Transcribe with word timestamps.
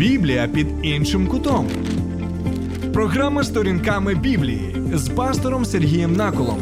Біблія 0.00 0.48
під 0.48 0.66
іншим 0.82 1.26
кутом. 1.26 1.68
Програма 2.92 3.44
сторінками 3.44 4.14
Біблії 4.14 4.76
з 4.94 5.08
пастором 5.08 5.64
Сергієм 5.64 6.16
Наколом. 6.16 6.58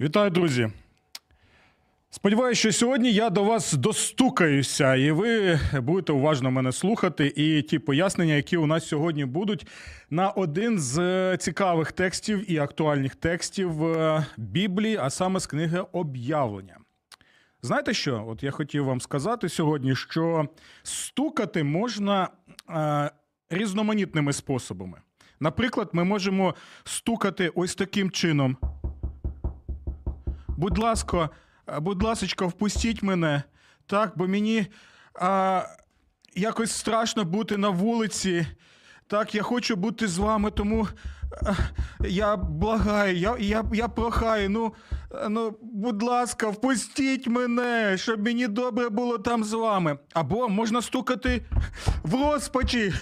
Вітаю, 0.00 0.30
друзі! 0.30 0.68
Сподіваюся, 2.18 2.60
що 2.60 2.72
сьогодні 2.72 3.12
я 3.12 3.30
до 3.30 3.44
вас 3.44 3.72
достукаюся, 3.72 4.94
і 4.94 5.10
ви 5.10 5.60
будете 5.74 6.12
уважно 6.12 6.50
мене 6.50 6.72
слухати. 6.72 7.32
І 7.36 7.62
ті 7.62 7.78
пояснення, 7.78 8.34
які 8.34 8.56
у 8.56 8.66
нас 8.66 8.88
сьогодні 8.88 9.24
будуть, 9.24 9.66
на 10.10 10.30
один 10.30 10.78
з 10.78 11.36
цікавих 11.36 11.92
текстів 11.92 12.50
і 12.50 12.58
актуальних 12.58 13.14
текстів 13.14 13.84
е, 13.84 14.26
Біблії, 14.36 14.96
а 14.96 15.10
саме 15.10 15.40
з 15.40 15.46
книги 15.46 15.84
Об'явлення. 15.92 16.76
Знаєте 17.62 17.94
що? 17.94 18.24
От 18.28 18.42
я 18.42 18.50
хотів 18.50 18.84
вам 18.84 19.00
сказати 19.00 19.48
сьогодні, 19.48 19.96
що 19.96 20.48
стукати 20.82 21.64
можна 21.64 22.28
е, 22.70 23.10
різноманітними 23.50 24.32
способами. 24.32 24.98
Наприклад, 25.40 25.88
ми 25.92 26.04
можемо 26.04 26.54
стукати 26.84 27.52
ось 27.54 27.74
таким 27.74 28.10
чином. 28.10 28.56
Будь 30.48 30.78
ласка, 30.78 31.30
будь 31.80 32.02
ласочка, 32.02 32.46
впустіть 32.46 33.02
мене. 33.02 33.42
Так, 33.86 34.12
бо 34.16 34.28
мені 34.28 34.66
а, 35.14 35.62
якось 36.34 36.72
страшно 36.72 37.24
бути 37.24 37.56
на 37.56 37.68
вулиці. 37.68 38.46
Так, 39.06 39.34
я 39.34 39.42
хочу 39.42 39.76
бути 39.76 40.08
з 40.08 40.18
вами, 40.18 40.50
тому 40.50 40.88
а, 41.42 41.52
я 42.06 42.36
благаю, 42.36 43.16
я, 43.16 43.36
я, 43.38 43.64
я 43.72 43.88
прохаю. 43.88 44.50
Ну, 44.50 44.74
ну, 45.28 45.56
будь 45.62 46.02
ласка, 46.02 46.48
впустіть 46.48 47.26
мене, 47.26 47.96
щоб 47.98 48.24
мені 48.24 48.46
добре 48.46 48.88
було 48.88 49.18
там 49.18 49.44
з 49.44 49.52
вами. 49.52 49.98
Або 50.12 50.48
можна 50.48 50.82
стукати 50.82 51.42
в 52.02 52.14
розпачі. 52.14 52.92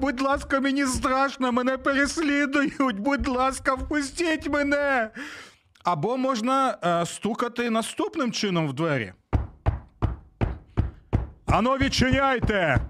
Будь 0.00 0.20
ласка, 0.20 0.60
мені 0.60 0.86
страшно, 0.86 1.52
мене 1.52 1.78
переслідують. 1.78 2.98
Будь 2.98 3.28
ласка, 3.28 3.74
впустіть 3.74 4.48
мене. 4.48 5.10
Або 5.84 6.16
можна 6.16 6.78
е, 6.84 7.06
стукати 7.06 7.70
наступним 7.70 8.32
чином 8.32 8.68
в 8.68 8.72
двері. 8.72 9.12
Ано 11.46 11.78
відчиняйте! 11.78 12.80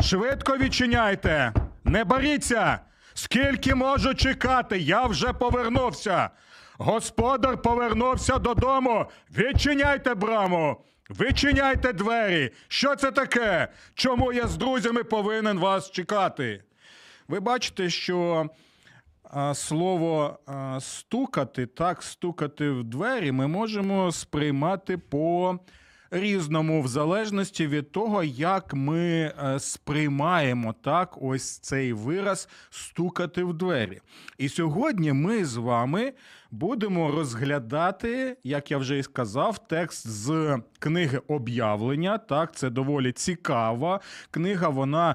Швидко 0.00 0.56
відчиняйте! 0.56 1.52
Не 1.84 2.04
боріться! 2.04 2.78
Скільки 3.14 3.74
можу 3.74 4.14
чекати? 4.14 4.78
Я 4.78 5.06
вже 5.06 5.32
повернувся. 5.32 6.30
Господар 6.78 7.62
повернувся 7.62 8.38
додому. 8.38 9.06
Відчиняйте 9.38 10.14
браму! 10.14 10.76
Відчиняйте 11.10 11.92
двері! 11.92 12.50
Що 12.68 12.96
це 12.96 13.10
таке? 13.10 13.68
Чому 13.94 14.32
я 14.32 14.46
з 14.46 14.56
друзями 14.56 15.04
повинен 15.04 15.58
вас 15.58 15.90
чекати? 15.90 16.62
Ви 17.28 17.40
бачите, 17.40 17.90
що 17.90 18.48
слово 19.54 20.38
стукати, 20.80 21.66
так, 21.66 22.02
стукати 22.02 22.70
в 22.70 22.84
двері, 22.84 23.32
ми 23.32 23.46
можемо 23.46 24.12
сприймати 24.12 24.98
по 24.98 25.58
різному, 26.12 26.82
в 26.82 26.88
залежності 26.88 27.66
від 27.66 27.92
того, 27.92 28.24
як 28.24 28.74
ми 28.74 29.00
е, 29.00 29.60
сприймаємо 29.60 30.74
так, 30.82 31.18
ось 31.22 31.58
цей 31.58 31.92
вираз 31.92 32.48
стукати 32.70 33.44
в 33.44 33.54
двері. 33.54 34.00
І 34.38 34.48
сьогодні 34.48 35.12
ми 35.12 35.44
з 35.44 35.56
вами 35.56 36.12
будемо 36.50 37.10
розглядати, 37.10 38.36
як 38.44 38.70
я 38.70 38.78
вже 38.78 38.98
і 38.98 39.02
сказав, 39.02 39.68
текст 39.68 40.08
з 40.08 40.58
книги 40.78 41.20
об'явлення. 41.28 42.18
Так, 42.18 42.56
це 42.56 42.70
доволі 42.70 43.12
цікава 43.12 44.00
книга. 44.30 44.68
Вона 44.68 45.14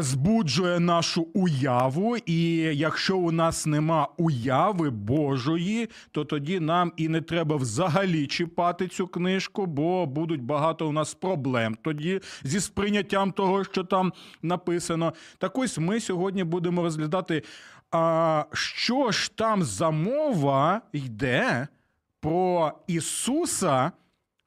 збуджує 0.00 0.80
нашу 0.80 1.22
уяву. 1.22 2.16
І 2.16 2.54
якщо 2.56 3.18
у 3.18 3.32
нас 3.32 3.66
нема 3.66 4.08
уяви 4.16 4.90
Божої, 4.90 5.88
то 6.10 6.24
тоді 6.24 6.60
нам 6.60 6.92
і 6.96 7.08
не 7.08 7.20
треба 7.20 7.56
взагалі 7.56 8.26
чіпати 8.26 8.88
цю 8.88 9.06
книжку, 9.06 9.66
бо 9.66 10.06
будуть 10.06 10.42
багато 10.42 10.88
у 10.88 10.92
нас 10.92 11.14
проблем 11.14 11.76
тоді 11.82 12.20
зі 12.42 12.60
сприйняттям 12.60 13.32
того, 13.32 13.64
що 13.64 13.84
там 13.84 14.12
написано. 14.42 15.14
Так 15.38 15.58
ось 15.58 15.78
ми 15.78 16.00
сьогодні 16.00 16.44
будемо 16.44 16.82
розглядати. 16.82 17.42
А 17.90 18.44
що 18.52 19.10
ж 19.10 19.36
там 19.36 19.62
за 19.62 19.90
мова 19.90 20.80
йде 20.92 21.68
про 22.20 22.72
Ісуса, 22.86 23.92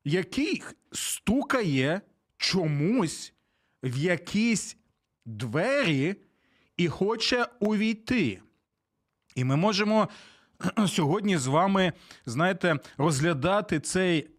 який 0.05 0.63
стукає 0.91 2.01
чомусь 2.37 3.33
в 3.83 3.97
якісь 3.97 4.77
двері 5.25 6.15
і 6.77 6.87
хоче 6.87 7.47
увійти? 7.59 8.41
І 9.35 9.43
ми 9.43 9.55
можемо 9.55 10.09
сьогодні 10.87 11.37
з 11.37 11.47
вами, 11.47 11.93
знаєте, 12.25 12.79
розглядати 12.97 13.79
цей 13.79 14.29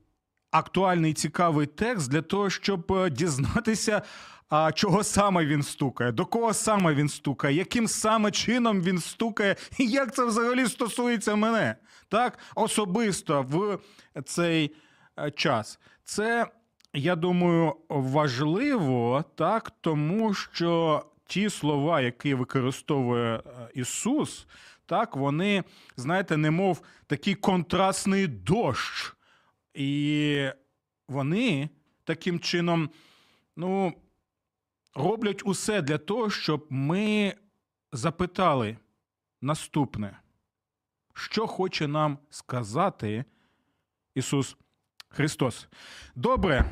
актуальний 0.51 1.15
цікавий 1.15 1.67
текст 1.67 2.11
для 2.11 2.23
того, 2.23 2.51
щоб 2.51 2.93
е, 2.93 3.11
дізнатися, 3.11 4.03
а 4.49 4.73
чого 4.73 5.05
саме 5.05 5.47
він 5.47 5.63
стукає, 5.63 6.13
до 6.13 6.27
кого 6.27 6.55
саме 6.55 6.95
він 6.95 7.09
стукає, 7.09 7.57
яким 7.57 7.89
саме 7.89 8.31
чином 8.31 8.83
він 8.83 8.99
стукає, 8.99 9.57
і 9.79 9.87
як 9.87 10.15
це 10.15 10.25
взагалі 10.25 10.67
стосується 10.67 11.35
мене, 11.35 11.77
так 12.09 12.39
особисто 12.55 13.43
в 13.43 13.79
цей 14.23 14.75
е, 15.19 15.31
час. 15.31 15.79
Це, 16.05 16.47
я 16.97 17.17
думаю, 17.17 17.77
важливо, 17.89 19.25
так, 19.35 19.73
тому 19.81 20.35
що 20.35 21.03
ті 21.27 21.51
слова, 21.51 22.01
які 22.01 22.35
використовує 22.35 23.37
е, 23.37 23.43
Ісус, 23.75 24.47
так, 24.87 25.17
вони, 25.17 25.65
знаєте, 25.97 26.37
немов 26.37 26.83
такий 27.07 27.35
контрастний 27.35 28.27
дощ. 28.27 29.15
І 29.75 30.49
вони 31.09 31.69
таким 32.05 32.41
чином, 32.41 32.91
ну, 33.57 33.93
роблять 34.95 35.43
усе 35.45 35.83
для 35.83 35.99
того, 35.99 36.31
щоб 36.31 36.67
ми 36.71 37.35
запитали 37.93 38.77
наступне, 39.41 40.19
що 41.15 41.47
хоче 41.47 41.89
нам 41.89 42.19
сказати 42.31 43.25
Ісус 44.15 44.57
Христос. 45.09 45.69
Добре. 46.15 46.65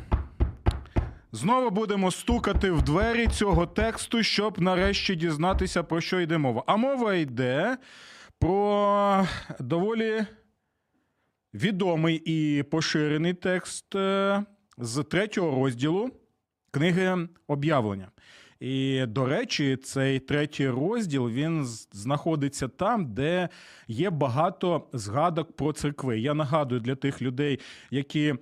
Знову 1.35 1.71
будемо 1.71 2.11
стукати 2.11 2.71
в 2.71 2.83
двері 2.83 3.27
цього 3.27 3.67
тексту, 3.67 4.23
щоб 4.23 4.61
нарешті 4.61 5.15
дізнатися, 5.15 5.83
про 5.83 6.01
що 6.01 6.21
йде 6.21 6.39
мова. 6.39 6.65
А 6.67 6.77
мова 6.77 7.15
йде 7.15 7.77
про 8.39 9.27
доволі 9.61 10.25
відомий 11.55 12.23
і 12.25 12.63
поширений 12.63 13.35
текст 13.35 13.95
е, 13.95 14.45
з 14.79 15.03
третього 15.03 15.65
розділу 15.65 16.11
книги 16.71 17.29
об'явлення. 17.47 18.11
І, 18.61 19.07
до 19.07 19.27
речі, 19.27 19.77
цей 19.77 20.19
третій 20.19 20.69
розділ 20.69 21.29
він 21.29 21.65
знаходиться 21.93 22.69
там, 22.69 23.15
де 23.15 23.49
є 23.89 24.11
багато 24.11 24.89
згадок 24.93 25.57
про 25.57 25.73
церкви. 25.73 26.21
Я 26.21 26.35
нагадую 26.35 26.81
для 26.81 26.95
тих 26.95 27.23
людей, 27.23 27.61
які. 27.91 28.35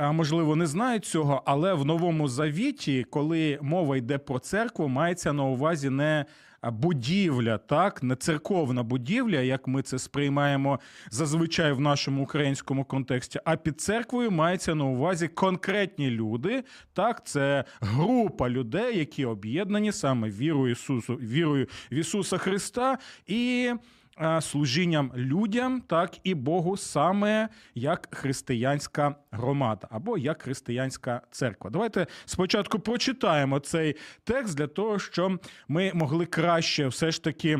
Можливо, 0.00 0.56
не 0.56 0.66
знають 0.66 1.04
цього, 1.04 1.42
але 1.46 1.74
в 1.74 1.84
новому 1.84 2.28
завіті, 2.28 3.06
коли 3.10 3.58
мова 3.62 3.96
йде 3.96 4.18
про 4.18 4.38
церкву, 4.38 4.88
мається 4.88 5.32
на 5.32 5.44
увазі 5.44 5.90
не 5.90 6.24
будівля, 6.70 7.58
так, 7.58 8.02
не 8.02 8.16
церковна 8.16 8.82
будівля, 8.82 9.40
як 9.40 9.68
ми 9.68 9.82
це 9.82 9.98
сприймаємо 9.98 10.80
зазвичай 11.10 11.72
в 11.72 11.80
нашому 11.80 12.22
українському 12.22 12.84
контексті. 12.84 13.40
А 13.44 13.56
під 13.56 13.80
церквою 13.80 14.30
мається 14.30 14.74
на 14.74 14.84
увазі 14.84 15.28
конкретні 15.28 16.10
люди. 16.10 16.64
Так, 16.92 17.26
це 17.26 17.64
група 17.80 18.50
людей, 18.50 18.98
які 18.98 19.24
об'єднані 19.24 19.92
саме 19.92 20.30
вірою 20.30 20.72
Ісусу, 20.72 21.14
вірою 21.14 21.66
в 21.92 21.94
Ісуса 21.94 22.38
Христа 22.38 22.98
і. 23.26 23.72
Е, 24.20 24.40
Служінням 24.40 25.12
людям, 25.16 25.80
так 25.80 26.16
і 26.24 26.34
Богу, 26.34 26.76
саме 26.76 27.48
як 27.74 28.08
християнська 28.10 29.14
громада 29.30 29.88
або 29.90 30.18
як 30.18 30.42
християнська 30.42 31.20
церква. 31.30 31.70
Давайте 31.70 32.06
спочатку 32.24 32.78
прочитаємо 32.78 33.58
цей 33.58 33.96
текст 34.24 34.56
для 34.56 34.66
того, 34.66 34.98
щоб 34.98 35.40
ми 35.68 35.90
могли 35.94 36.26
краще 36.26 36.86
все 36.86 37.10
ж 37.10 37.24
таки 37.24 37.58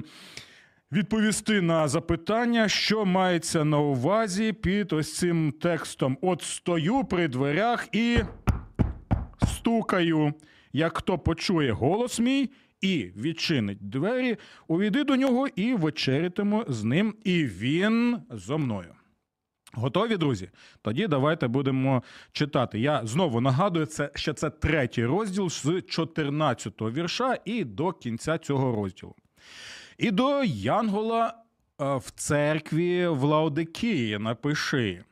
відповісти 0.92 1.60
на 1.60 1.88
запитання, 1.88 2.68
що 2.68 3.04
мається 3.04 3.64
на 3.64 3.78
увазі 3.78 4.52
під 4.52 4.92
ось 4.92 5.16
цим 5.16 5.52
текстом. 5.52 6.18
От 6.22 6.42
стою 6.42 7.04
при 7.04 7.28
дверях 7.28 7.88
і 7.92 8.18
стукаю. 9.46 10.34
Як 10.72 10.98
хто 10.98 11.18
почує 11.18 11.72
голос 11.72 12.20
мій 12.20 12.50
і 12.84 13.12
відчинить 13.16 13.88
двері, 13.90 14.36
увійди 14.68 15.04
до 15.04 15.16
нього 15.16 15.48
і 15.56 15.74
вечерятиму 15.74 16.64
з 16.68 16.84
ним, 16.84 17.14
і 17.24 17.44
він 17.44 18.18
зо 18.30 18.58
мною. 18.58 18.94
Готові, 19.72 20.16
друзі? 20.16 20.50
Тоді 20.82 21.06
давайте 21.06 21.48
будемо 21.48 22.02
читати. 22.32 22.80
Я 22.80 23.06
знову 23.06 23.40
нагадую, 23.40 23.86
це, 23.86 24.10
що 24.14 24.32
це 24.32 24.50
третій 24.50 25.04
розділ 25.04 25.50
з 25.50 25.66
14-го 25.66 26.90
вірша 26.90 27.38
і 27.44 27.64
до 27.64 27.92
кінця 27.92 28.38
цього 28.38 28.76
розділу. 28.76 29.14
І 29.98 30.10
до 30.10 30.44
Янгола 30.44 31.34
е, 31.80 31.96
в 31.96 32.10
церкві 32.10 33.06
в 33.06 33.22
Лаодикії 33.22 34.18
напиши. 34.18 35.04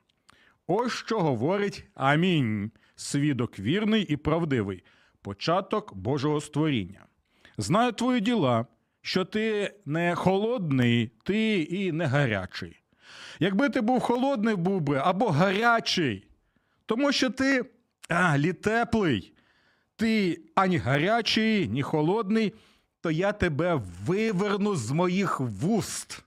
Ось 0.66 0.92
що 0.92 1.20
говорить 1.20 1.84
Амінь, 1.94 2.70
свідок 2.96 3.58
вірний 3.58 4.02
і 4.02 4.16
правдивий, 4.16 4.84
початок 5.22 5.94
Божого 5.94 6.40
створіння. 6.40 7.06
Знаю 7.58 7.92
твої 7.92 8.20
діла, 8.20 8.66
що 9.02 9.24
ти 9.24 9.74
не 9.84 10.14
холодний, 10.14 11.10
ти 11.24 11.62
і 11.62 11.92
не 11.92 12.06
гарячий. 12.06 12.82
Якби 13.40 13.68
ти 13.68 13.80
був 13.80 14.00
холодний, 14.00 14.54
був 14.54 14.80
би 14.80 14.96
або 14.96 15.30
гарячий, 15.30 16.26
тому 16.86 17.12
що 17.12 17.30
ти 17.30 17.64
а, 18.08 18.38
літеплий, 18.38 19.32
ти 19.96 20.40
ані 20.54 20.76
гарячий, 20.76 21.68
ні 21.68 21.82
холодний, 21.82 22.52
то 23.00 23.10
я 23.10 23.32
тебе 23.32 23.82
виверну 24.04 24.76
з 24.76 24.90
моїх 24.90 25.40
вуст. 25.40 26.24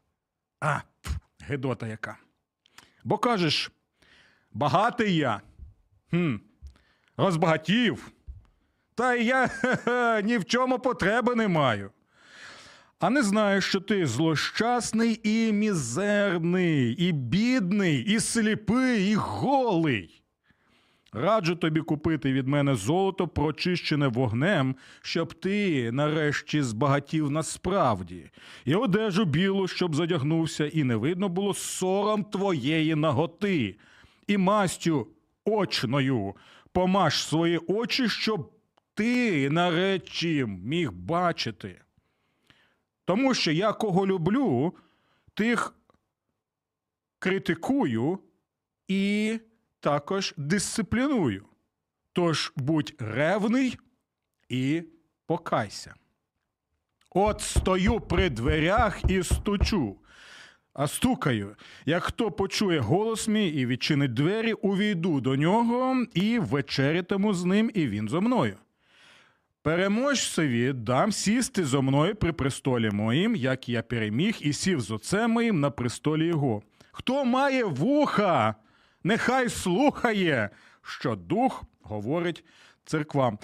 А, 0.60 0.80
пф, 1.02 1.12
гидота 1.40 1.88
яка. 1.88 2.18
Бо 3.04 3.18
кажеш, 3.18 3.72
багатий 4.54 5.16
я, 5.16 5.42
хм, 6.10 6.36
розбагатів, 7.18 8.12
та 8.96 9.16
я 9.16 9.50
ні 10.24 10.38
в 10.38 10.46
чому 10.46 10.80
потреби 10.80 11.36
не 11.36 11.48
маю. 11.48 11.92
А 13.00 13.10
не 13.10 13.24
знаєш, 13.24 13.66
що 13.66 13.80
ти 13.80 14.06
злощасний 14.06 15.20
і 15.24 15.54
мізерний, 15.54 16.92
і 16.92 17.12
бідний, 17.12 18.00
і 18.02 18.20
сліпий, 18.20 19.12
і 19.12 19.16
голий. 19.16 20.22
Раджу 21.14 21.56
тобі 21.56 21.82
купити 21.82 22.34
від 22.34 22.48
мене 22.48 22.76
золото, 22.76 23.28
прочищене 23.28 24.08
вогнем, 24.08 24.76
щоб 25.02 25.34
ти 25.34 25.92
нарешті 25.92 26.62
збагатів 26.62 27.32
насправді, 27.32 28.30
і 28.66 28.76
одежу 28.76 29.26
білу, 29.26 29.68
щоб 29.68 29.96
задягнувся, 29.96 30.66
і 30.66 30.84
не 30.84 30.96
видно 30.96 31.30
було 31.30 31.54
сором 31.54 32.24
твоєї 32.24 32.96
наготи, 32.96 33.76
і 34.28 34.38
мастю 34.38 35.08
очною 35.46 36.36
помаш 36.72 37.24
свої 37.24 37.58
очі, 37.58 38.10
щоб 38.10 38.52
ти 38.96 39.50
нарешті 39.50 40.46
міг 40.46 40.92
бачити. 40.92 41.82
Тому 43.06 43.34
що 43.34 43.52
я 43.52 43.74
кого 43.74 44.08
люблю, 44.08 44.74
тих 45.34 45.76
критикую 47.20 48.20
і 48.88 49.40
також 49.80 50.34
дисципліную. 50.38 51.46
Тож 52.14 52.54
будь 52.56 52.94
ревний 53.00 53.78
і 54.50 54.84
покайся. 55.26 55.94
От 57.10 57.42
стою 57.42 58.00
при 58.00 58.30
дверях 58.30 59.02
і 59.10 59.24
стучу. 59.24 59.96
А 60.74 60.88
стукаю, 60.88 61.56
як 61.86 62.04
хто 62.04 62.32
почує 62.32 62.80
голос 62.80 63.28
мій 63.28 63.48
і 63.48 63.66
відчинить 63.66 64.14
двері, 64.14 64.54
увійду 64.54 65.22
до 65.22 65.36
нього 65.36 66.06
і 66.14 66.40
вечерятиму 66.40 67.34
з 67.34 67.46
ним, 67.46 67.72
і 67.74 67.88
він 67.88 68.10
зо 68.10 68.22
мною. 68.22 68.58
Переможцеві 69.66 70.74
дам 70.74 71.12
сісти 71.12 71.66
зо 71.66 71.82
мною 71.82 72.16
при 72.16 72.34
престолі 72.34 72.90
моїм, 72.90 73.36
як 73.36 73.70
я 73.70 73.82
переміг, 73.82 74.38
і 74.42 74.54
сів 74.54 74.82
з 74.82 74.92
отцем 74.92 75.32
моїм 75.32 75.60
на 75.60 75.70
престолі 75.72 76.28
його. 76.28 76.62
Хто 76.92 77.26
має 77.26 77.64
вуха, 77.64 78.56
нехай 79.04 79.50
слухає, 79.50 80.50
що 80.82 81.16
дух 81.16 81.64
говорить 81.82 82.44
церквам. 82.86 83.40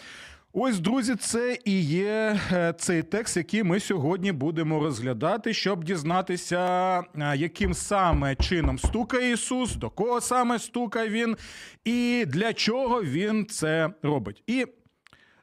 Ось, 0.53 0.79
друзі, 0.79 1.15
це 1.15 1.57
і 1.65 1.81
є 1.83 2.39
е, 2.51 2.73
цей 2.77 3.03
текст, 3.03 3.37
який 3.37 3.63
ми 3.63 3.79
сьогодні 3.79 4.31
будемо 4.31 4.79
розглядати, 4.79 5.53
щоб 5.53 5.83
дізнатися, 5.83 6.59
е, 6.99 7.03
яким 7.37 7.73
саме 7.73 8.35
чином 8.35 8.79
стукає 8.79 9.31
Ісус, 9.31 9.75
до 9.75 9.89
кого 9.89 10.21
саме 10.21 10.59
стукає 10.59 11.09
Він, 11.09 11.37
і 11.85 12.25
для 12.27 12.53
чого 12.53 13.03
Він 13.03 13.45
це 13.45 13.89
робить. 14.03 14.43
І 14.47 14.67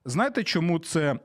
Знаєте, 0.09 0.45
чому 0.45 0.79
це 0.79 1.13
е, 1.13 1.19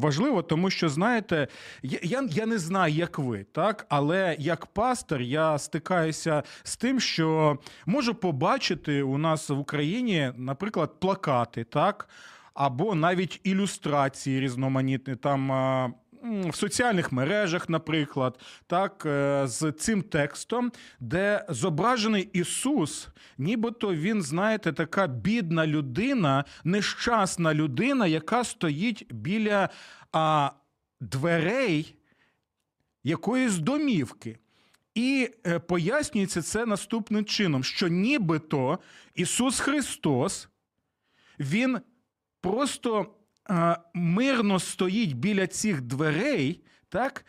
важливо? 0.00 0.42
Тому 0.42 0.70
що, 0.70 0.88
знаєте, 0.88 1.48
я, 1.82 2.28
я, 2.30 2.46
не 2.46 2.58
знаю, 2.58 2.94
як 2.94 3.18
ви, 3.18 3.46
так, 3.52 3.86
але 3.88 4.36
як 4.38 4.66
пастор 4.66 5.20
я 5.20 5.58
стикаюся 5.58 6.42
з 6.62 6.76
тим, 6.76 7.00
що 7.00 7.58
можу 7.86 8.14
побачити 8.14 9.02
у 9.02 9.18
нас 9.18 9.48
в 9.48 9.58
Україні, 9.58 10.32
наприклад, 10.36 11.00
плакати, 11.00 11.64
так, 11.64 12.08
або 12.54 12.94
навіть 12.94 13.40
ілюстрації 13.44 14.40
різноманітні 14.40 15.16
там. 15.16 15.94
В 16.22 16.54
соціальних 16.54 17.12
мережах, 17.12 17.68
наприклад, 17.68 18.38
так, 18.66 19.06
е, 19.06 19.42
з 19.46 19.72
цим 19.72 20.02
текстом, 20.02 20.72
де 21.00 21.46
зображений 21.48 22.28
Ісус, 22.32 23.08
нібито 23.38 23.94
він, 23.94 24.22
знаєте, 24.22 24.72
така 24.72 25.06
бідна 25.06 25.66
людина, 25.66 26.44
нещасна 26.64 27.54
людина, 27.54 28.06
яка 28.06 28.44
стоїть 28.44 29.12
біля 29.12 29.68
а, 30.12 30.50
дверей 31.00 31.94
якоїсь 33.04 33.58
домівки. 33.58 34.38
І 34.94 35.30
е, 35.46 35.58
пояснюється 35.58 36.42
це 36.42 36.66
наступним 36.66 37.24
чином: 37.24 37.64
що 37.64 37.88
нібито 37.88 38.78
Ісус 39.14 39.60
Христос, 39.60 40.48
Він 41.38 41.80
просто 42.40 43.14
мирно 43.94 44.58
стоїть 44.58 45.12
біля 45.12 45.46
цих 45.46 45.80
дверей, 45.80 46.64
так? 46.88 47.24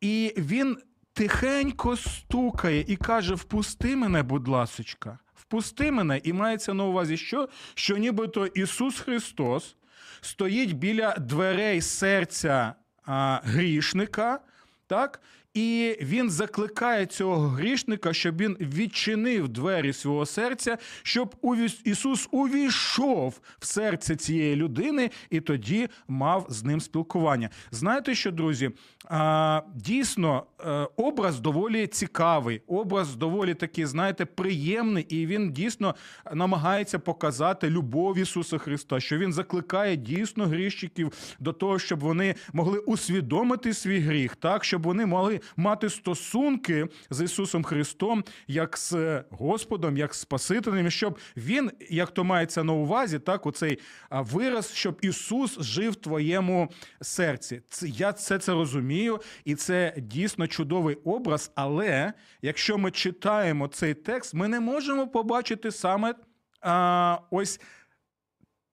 І 0.00 0.34
він 0.36 0.78
тихенько 1.12 1.96
стукає 1.96 2.84
і 2.88 2.96
каже: 2.96 3.34
Впусти 3.34 3.96
мене, 3.96 4.22
будь 4.22 4.48
ласочка, 4.48 5.18
впусти 5.34 5.90
мене. 5.92 6.20
І 6.24 6.32
мається 6.32 6.74
на 6.74 6.84
увазі, 6.84 7.16
що? 7.16 7.48
Що 7.74 7.96
нібито 7.96 8.46
Ісус 8.46 9.00
Христос 9.00 9.76
стоїть 10.20 10.72
біля 10.72 11.12
дверей 11.12 11.80
серця 11.80 12.74
а, 13.06 13.40
грішника, 13.44 14.40
так? 14.86 15.20
І 15.54 15.96
він 16.00 16.30
закликає 16.30 17.06
цього 17.06 17.48
грішника, 17.48 18.12
щоб 18.12 18.36
він 18.36 18.56
відчинив 18.60 19.48
двері 19.48 19.92
свого 19.92 20.26
серця, 20.26 20.78
щоб 21.02 21.34
Ісус 21.84 22.28
увійшов 22.30 23.40
в 23.58 23.66
серце 23.66 24.16
цієї 24.16 24.56
людини 24.56 25.10
і 25.30 25.40
тоді 25.40 25.88
мав 26.08 26.46
з 26.48 26.64
ним 26.64 26.80
спілкування. 26.80 27.50
Знаєте 27.70 28.14
що, 28.14 28.30
друзі? 28.30 28.70
Дійсно, 29.74 30.42
е, 30.60 30.88
образ 30.96 31.40
доволі 31.40 31.86
цікавий, 31.86 32.62
образ 32.66 33.16
доволі 33.16 33.54
такий, 33.54 33.86
знаєте, 33.86 34.24
приємний, 34.24 35.04
і 35.08 35.26
він 35.26 35.52
дійсно 35.52 35.94
намагається 36.32 36.98
показати 36.98 37.70
любов 37.70 38.18
Ісуса 38.18 38.58
Христа, 38.58 39.00
що 39.00 39.18
він 39.18 39.32
закликає 39.32 39.96
дійсно 39.96 40.46
гріщиків 40.46 41.12
до 41.40 41.52
того, 41.52 41.78
щоб 41.78 42.00
вони 42.00 42.34
могли 42.52 42.78
усвідомити 42.78 43.74
свій 43.74 43.98
гріх, 43.98 44.36
так 44.36 44.64
щоб 44.64 44.82
вони 44.82 45.06
могли 45.06 45.40
мати 45.56 45.90
стосунки 45.90 46.86
з 47.10 47.24
Ісусом 47.24 47.64
Христом, 47.64 48.24
як 48.46 48.78
з 48.78 49.22
Господом, 49.30 49.96
як 49.96 50.14
з 50.14 50.20
Спасителем, 50.20 50.90
щоб 50.90 51.18
він, 51.36 51.70
як 51.90 52.10
то 52.10 52.24
мається 52.24 52.64
на 52.64 52.72
увазі, 52.72 53.18
так 53.18 53.46
оцей 53.46 53.78
вираз, 54.10 54.72
щоб 54.74 54.98
Ісус 55.02 55.60
жив 55.60 55.92
в 55.92 55.96
твоєму 55.96 56.68
серці. 57.00 57.60
Я 57.82 58.12
це, 58.12 58.38
це 58.38 58.52
розумію, 58.52 58.93
і 59.44 59.54
це 59.54 59.94
дійсно 59.96 60.46
чудовий 60.46 60.94
образ. 60.94 61.52
Але 61.54 62.12
якщо 62.42 62.78
ми 62.78 62.90
читаємо 62.90 63.68
цей 63.68 63.94
текст, 63.94 64.34
ми 64.34 64.48
не 64.48 64.60
можемо 64.60 65.08
побачити 65.08 65.70
саме 65.70 66.14
а, 66.60 67.18
ось 67.30 67.60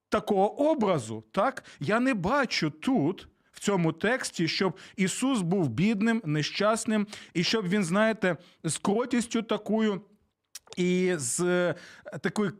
такого 0.09 0.69
образу. 0.71 1.23
Так? 1.31 1.63
Я 1.79 1.99
не 1.99 2.13
бачу 2.13 2.69
тут. 2.69 3.27
В 3.51 3.63
цьому 3.63 3.93
тексті, 3.93 4.47
щоб 4.47 4.77
Ісус 4.95 5.41
був 5.41 5.69
бідним, 5.69 6.21
нещасним, 6.25 7.07
і 7.33 7.43
щоб 7.43 7.67
він, 7.67 7.83
знаєте, 7.83 8.37
з 8.63 8.77
кротістю 8.77 9.41
такою 9.41 10.01
і 10.77 11.13
з 11.17 11.39
е, 11.39 11.75
такою 12.21 12.53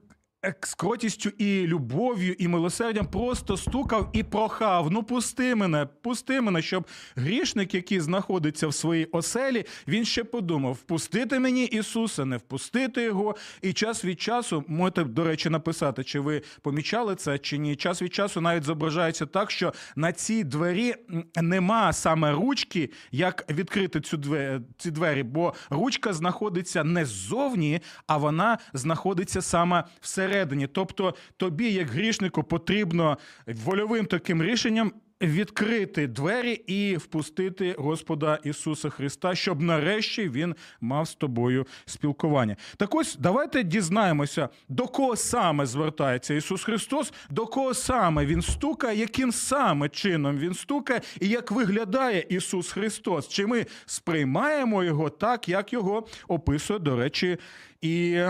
ек- 0.43 0.67
з 0.67 0.73
кротістю 0.73 1.29
і 1.37 1.67
любов'ю, 1.67 2.35
і 2.39 2.47
милосердям 2.47 3.07
просто 3.07 3.57
стукав 3.57 4.09
і 4.13 4.23
прохав. 4.23 4.91
Ну, 4.91 5.03
пусти 5.03 5.55
мене, 5.55 5.87
пусти 6.01 6.41
мене, 6.41 6.61
щоб 6.61 6.87
грішник, 7.15 7.73
який 7.73 7.99
знаходиться 7.99 8.67
в 8.67 8.73
своїй 8.73 9.05
оселі, 9.05 9.65
він 9.87 10.05
ще 10.05 10.23
подумав: 10.23 10.73
впустити 10.73 11.39
мені 11.39 11.65
Ісуса, 11.65 12.25
не 12.25 12.37
впустити 12.37 13.03
його. 13.03 13.35
І 13.61 13.73
час 13.73 14.05
від 14.05 14.21
часу 14.21 14.63
можете, 14.67 15.03
до 15.03 15.23
речі, 15.23 15.49
написати, 15.49 16.03
чи 16.03 16.19
ви 16.19 16.41
помічали 16.61 17.15
це, 17.15 17.37
чи 17.37 17.57
ні. 17.57 17.75
Час 17.75 18.01
від 18.01 18.13
часу 18.13 18.41
навіть 18.41 18.63
зображається 18.63 19.25
так, 19.25 19.51
що 19.51 19.73
на 19.95 20.11
цій 20.11 20.43
двері 20.43 20.95
нема 21.41 21.93
саме 21.93 22.31
ручки, 22.31 22.89
як 23.11 23.45
відкрити 23.51 24.01
цю 24.01 24.17
двері, 24.17 24.61
ці 24.77 24.91
двері, 24.91 25.23
бо 25.23 25.53
ручка 25.69 26.13
знаходиться 26.13 26.83
не 26.83 27.05
ззовні, 27.05 27.79
а 28.07 28.17
вона 28.17 28.57
знаходиться 28.73 29.41
саме 29.41 29.83
всередині. 30.01 30.30
Тобто 30.71 31.15
тобі, 31.37 31.71
як 31.71 31.87
грішнику, 31.87 32.43
потрібно 32.43 33.17
вольовим 33.47 34.05
таким 34.05 34.43
рішенням. 34.43 34.93
Відкрити 35.21 36.07
двері 36.07 36.51
і 36.51 36.97
впустити 36.97 37.75
Господа 37.77 38.39
Ісуса 38.43 38.89
Христа, 38.89 39.35
щоб 39.35 39.61
нарешті 39.61 40.29
він 40.29 40.55
мав 40.81 41.07
з 41.07 41.15
тобою 41.15 41.67
спілкування. 41.85 42.55
Так 42.77 42.95
ось 42.95 43.15
давайте 43.19 43.63
дізнаємося, 43.63 44.49
до 44.69 44.87
кого 44.87 45.15
саме 45.15 45.65
звертається 45.65 46.33
Ісус 46.33 46.63
Христос, 46.63 47.13
до 47.29 47.45
кого 47.45 47.73
саме 47.73 48.25
Він 48.25 48.41
стукає, 48.41 48.99
яким 48.99 49.31
саме 49.31 49.89
чином 49.89 50.37
Він 50.37 50.53
стукає, 50.53 51.01
і 51.19 51.27
як 51.27 51.51
виглядає 51.51 52.25
Ісус 52.29 52.71
Христос. 52.71 53.27
Чи 53.27 53.45
ми 53.45 53.65
сприймаємо 53.85 54.83
його 54.83 55.09
так, 55.09 55.49
як 55.49 55.73
його 55.73 56.07
описує, 56.27 56.79
до 56.79 56.95
речі, 56.95 57.37
і 57.81 58.23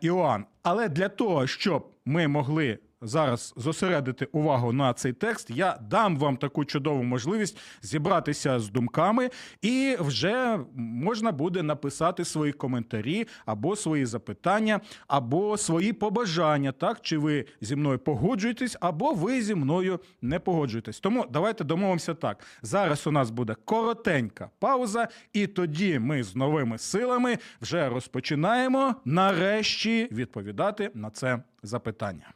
Іоанн. 0.00 0.44
Але 0.62 0.88
для 0.88 1.08
того, 1.08 1.46
щоб 1.46 1.90
ми 2.04 2.28
могли 2.28 2.78
зараз 3.02 3.54
зосередити 3.56 4.24
увагу 4.32 4.72
на 4.72 4.92
цей 4.92 5.12
текст, 5.12 5.50
я 5.50 5.78
дам 5.90 6.16
вам 6.16 6.36
таку 6.36 6.64
чудову 6.64 7.02
можливість 7.02 7.58
зібратися 7.82 8.60
з 8.60 8.68
думками, 8.68 9.30
і 9.62 9.96
вже 10.00 10.60
можна 10.76 11.32
буде 11.32 11.62
написати 11.62 12.24
свої 12.24 12.52
коментарі 12.52 13.26
або 13.46 13.76
свої 13.76 14.06
запитання, 14.06 14.80
або 15.06 15.56
свої 15.56 15.92
побажання, 15.92 16.72
так 16.72 17.00
чи 17.02 17.18
ви 17.18 17.44
зі 17.60 17.76
мною 17.76 17.98
погоджуєтесь, 17.98 18.76
або 18.80 19.12
ви 19.12 19.42
зі 19.42 19.54
мною 19.54 20.00
не 20.22 20.38
погоджуєтесь. 20.38 21.00
Тому 21.00 21.26
давайте 21.30 21.64
домовимося 21.64 22.14
так. 22.14 22.44
Зараз 22.62 23.06
у 23.06 23.10
нас 23.10 23.30
буде 23.30 23.54
коротенька 23.64 24.50
пауза, 24.58 25.08
і 25.32 25.46
тоді 25.46 25.98
ми 25.98 26.22
з 26.22 26.36
новими 26.36 26.78
силами 26.78 27.38
вже 27.60 27.88
розпочинаємо 27.88 28.94
нарешті 29.04 30.08
відповідати 30.12 30.90
на 30.94 31.10
це 31.10 31.42
запитання. 31.62 32.35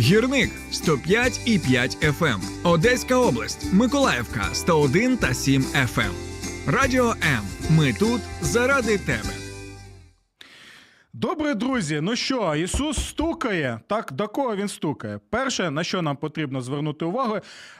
Гірник 0.00 0.50
105 0.70 1.40
і 1.46 1.58
5 1.58 1.98
FM. 2.04 2.40
Одеська 2.64 3.16
область, 3.16 3.72
Миколаївка 3.72 4.44
101 4.52 5.16
та 5.16 5.34
7 5.34 5.62
FM. 5.62 6.12
Радіо 6.66 7.10
М. 7.10 7.44
Ми 7.70 7.92
тут 7.92 8.20
заради 8.40 8.98
тебе. 8.98 9.34
Добре, 11.12 11.54
друзі. 11.54 12.00
Ну 12.02 12.16
що, 12.16 12.54
Ісус 12.54 13.08
стукає. 13.08 13.80
Так, 13.86 14.12
до 14.12 14.28
кого 14.28 14.56
він 14.56 14.68
стукає? 14.68 15.20
Перше, 15.30 15.70
на 15.70 15.84
що 15.84 16.02
нам 16.02 16.16
потрібно 16.16 16.60
звернути 16.60 17.04
увагу, 17.04 17.38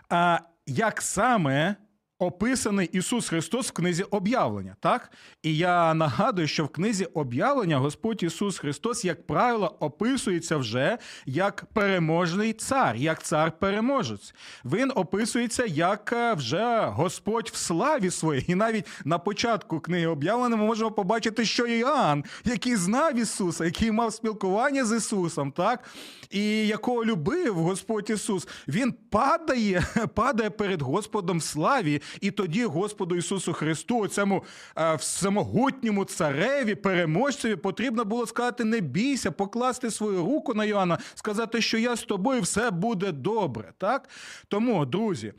а, 0.08 0.38
як 0.66 1.02
саме 1.02 1.76
описаний 2.20 2.90
Ісус 2.92 3.28
Христос 3.28 3.68
в 3.68 3.72
книзі 3.72 4.02
об'явлення. 4.02 4.76
Так? 4.80 5.12
І 5.42 5.56
я 5.56 5.94
нагадую, 5.94 6.48
що 6.48 6.64
в 6.64 6.68
книзі 6.68 7.04
об'явлення 7.04 7.78
Господь 7.78 8.22
Ісус 8.22 8.58
Христос, 8.58 9.04
як 9.04 9.26
правило, 9.26 9.76
описується 9.80 10.56
вже 10.56 10.98
як 11.26 11.64
переможний 11.72 12.52
цар, 12.52 12.96
як 12.96 13.22
цар-переможець. 13.22 14.34
Він 14.64 14.92
описується 14.94 15.64
як 15.66 16.12
е, 16.12 16.34
вже 16.34 16.80
Господь 16.80 17.50
в 17.52 17.56
славі 17.56 18.10
своїй. 18.10 18.44
І 18.48 18.54
навіть 18.54 18.86
на 19.04 19.18
початку 19.18 19.80
книги 19.80 20.06
об'явлення 20.06 20.56
ми 20.56 20.64
можемо 20.64 20.90
побачити, 20.90 21.44
що 21.44 21.66
Іоанн, 21.66 22.24
який 22.44 22.76
знав 22.76 23.18
Ісуса, 23.18 23.64
який 23.64 23.90
мав 23.90 24.12
спілкування 24.12 24.84
з 24.84 24.96
Ісусом, 24.96 25.52
так? 25.52 25.84
і 26.30 26.66
якого 26.66 27.04
любив 27.04 27.54
Господь 27.54 28.10
Ісус, 28.10 28.48
він 28.68 28.94
падає, 29.10 29.82
падає 30.14 30.50
перед 30.50 30.82
Господом 30.82 31.38
в 31.38 31.42
славі, 31.42 32.02
і 32.20 32.30
тоді 32.30 32.64
Господу 32.64 33.16
Ісусу 33.16 33.52
Христу, 33.52 34.08
цьому 34.08 34.44
е, 34.78 34.94
всемогутньому 34.94 36.04
цареві, 36.04 36.74
переможцеві, 36.74 37.56
потрібно 37.56 38.04
було 38.04 38.26
сказати: 38.26 38.64
не 38.64 38.80
бійся, 38.80 39.30
покласти 39.30 39.90
свою 39.90 40.24
руку 40.24 40.54
на 40.54 40.64
Йоанна, 40.64 40.98
сказати, 41.14 41.60
що 41.60 41.78
я 41.78 41.96
з 41.96 42.02
тобою, 42.02 42.40
все 42.40 42.70
буде 42.70 43.12
добре. 43.12 43.72
Так? 43.78 44.08
Тому, 44.48 44.86
друзі. 44.86 45.32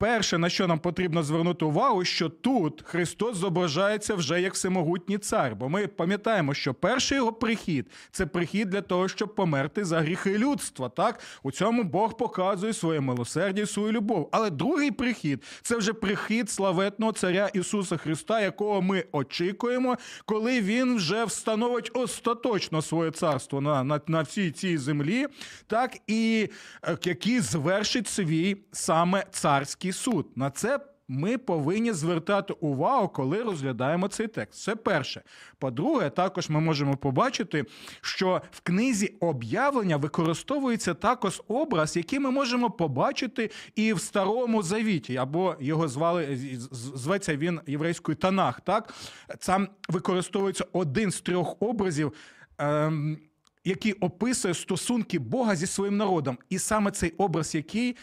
Перше, 0.00 0.38
на 0.38 0.48
що 0.48 0.66
нам 0.66 0.78
потрібно 0.78 1.22
звернути 1.22 1.64
увагу, 1.64 2.04
що 2.04 2.28
тут 2.28 2.82
Христос 2.82 3.36
зображається 3.36 4.14
вже 4.14 4.40
як 4.40 4.54
всемогутній 4.54 5.18
цар. 5.18 5.56
Бо 5.56 5.68
ми 5.68 5.86
пам'ятаємо, 5.86 6.54
що 6.54 6.74
перший 6.74 7.16
його 7.16 7.32
прихід 7.32 7.86
це 8.10 8.26
прихід 8.26 8.70
для 8.70 8.80
того, 8.80 9.08
щоб 9.08 9.34
померти 9.34 9.84
за 9.84 10.00
гріхи 10.00 10.38
людства. 10.38 10.88
Так 10.88 11.20
у 11.42 11.50
цьому 11.50 11.82
Бог 11.82 12.16
показує 12.16 12.72
своє 12.72 13.00
милосердя 13.00 13.62
і 13.62 13.66
свою 13.66 13.92
любов. 13.92 14.28
Але 14.32 14.50
другий 14.50 14.90
прихід 14.90 15.42
це 15.62 15.76
вже 15.76 15.92
прихід 15.92 16.50
славетного 16.50 17.12
царя 17.12 17.50
Ісуса 17.54 17.96
Христа, 17.96 18.40
якого 18.40 18.82
ми 18.82 19.04
очікуємо, 19.12 19.96
коли 20.24 20.60
він 20.60 20.96
вже 20.96 21.24
встановить 21.24 21.90
остаточно 21.94 22.82
своє 22.82 23.10
царство 23.10 23.60
на, 23.60 23.84
на, 23.84 24.00
на 24.06 24.22
всій 24.22 24.50
цій 24.50 24.76
землі, 24.76 25.26
так 25.66 25.96
і 26.06 26.48
е, 26.84 26.98
який 27.04 27.40
звершить 27.40 28.08
свій 28.08 28.56
саме 28.72 29.24
царський 29.30 29.87
суд. 29.92 30.26
На 30.36 30.50
це 30.50 30.80
ми 31.08 31.38
повинні 31.38 31.92
звертати 31.92 32.52
увагу, 32.52 33.08
коли 33.08 33.42
розглядаємо 33.42 34.08
цей 34.08 34.28
текст. 34.28 34.62
Це 34.62 34.76
перше. 34.76 35.22
По-друге, 35.58 36.10
також 36.10 36.48
ми 36.48 36.60
можемо 36.60 36.96
побачити, 36.96 37.64
що 38.00 38.42
в 38.50 38.60
книзі 38.60 39.06
об'явлення 39.20 39.96
використовується 39.96 40.94
також 40.94 41.42
образ, 41.48 41.96
який 41.96 42.18
ми 42.18 42.30
можемо 42.30 42.70
побачити 42.70 43.50
і 43.74 43.92
в 43.92 44.00
Старому 44.00 44.62
Завіті, 44.62 45.16
або 45.16 45.56
його 45.60 45.88
звали 45.88 46.38
зветься 46.72 47.36
він 47.36 47.60
єврейською 47.66 48.16
Танах. 48.16 48.60
Так 48.60 48.94
там 49.38 49.68
використовується 49.88 50.64
один 50.72 51.10
з 51.10 51.20
трьох 51.20 51.56
образів. 51.60 52.12
Ем, 52.58 53.18
який 53.64 53.92
описує 53.92 54.54
стосунки 54.54 55.18
Бога 55.18 55.56
зі 55.56 55.66
своїм 55.66 55.96
народом. 55.96 56.38
І 56.50 56.58
саме 56.58 56.90
цей 56.90 57.10
образ, 57.10 57.54
який 57.54 57.96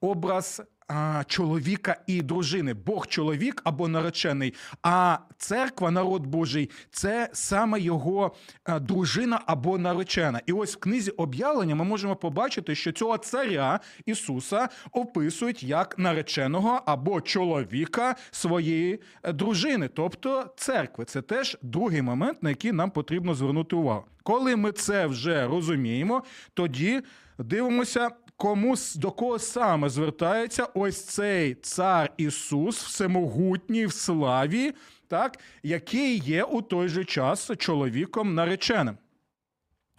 образ 0.00 0.62
а, 0.90 1.24
чоловіка 1.26 1.96
і 2.06 2.22
дружини, 2.22 2.74
Бог 2.74 3.06
чоловік 3.06 3.62
або 3.64 3.88
наречений, 3.88 4.54
а 4.82 5.18
церква, 5.36 5.90
народ 5.90 6.26
Божий, 6.26 6.70
це 6.90 7.30
саме 7.32 7.80
його 7.80 8.34
а, 8.64 8.78
дружина 8.78 9.40
або 9.46 9.78
наречена. 9.78 10.40
І 10.46 10.52
ось 10.52 10.76
в 10.76 10.78
книзі 10.78 11.10
об'явлення 11.10 11.74
ми 11.74 11.84
можемо 11.84 12.16
побачити, 12.16 12.74
що 12.74 12.92
цього 12.92 13.18
царя 13.18 13.80
Ісуса 14.06 14.68
описують 14.92 15.62
як 15.62 15.98
нареченого 15.98 16.82
або 16.86 17.20
чоловіка 17.20 18.16
своєї 18.30 19.00
е, 19.22 19.32
дружини, 19.32 19.88
тобто 19.94 20.54
церкви. 20.56 21.04
Це 21.04 21.22
теж 21.22 21.58
другий 21.62 22.02
момент, 22.02 22.42
на 22.42 22.48
який 22.48 22.72
нам 22.72 22.90
потрібно 22.90 23.34
звернути 23.34 23.76
увагу. 23.76 24.04
Коли 24.22 24.56
ми 24.56 24.72
це 24.72 25.06
вже 25.06 25.46
розуміємо, 25.46 26.22
тоді 26.54 27.02
дивимося, 27.38 28.10
кому 28.40 28.74
до 28.96 29.10
кого 29.10 29.38
саме 29.38 29.88
звертається 29.88 30.68
ось 30.74 31.04
цей 31.04 31.54
цар 31.54 32.12
Ісус, 32.16 32.84
всемогутній 32.84 33.86
в 33.86 33.92
славі, 33.92 34.72
так, 35.08 35.38
який 35.62 36.18
є 36.18 36.44
у 36.44 36.62
той 36.62 36.88
же 36.88 37.04
час 37.04 37.50
чоловіком 37.58 38.34
нареченим. 38.34 38.98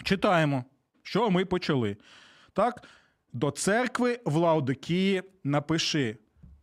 Читаємо, 0.04 0.66
що 1.04 1.30
ми 1.30 1.46
почали. 1.46 1.98
Так, 2.54 2.84
до 3.34 3.52
церкви 3.52 4.20
в 4.26 4.36
Лаодикії 4.36 5.24
напиши. 5.44 6.18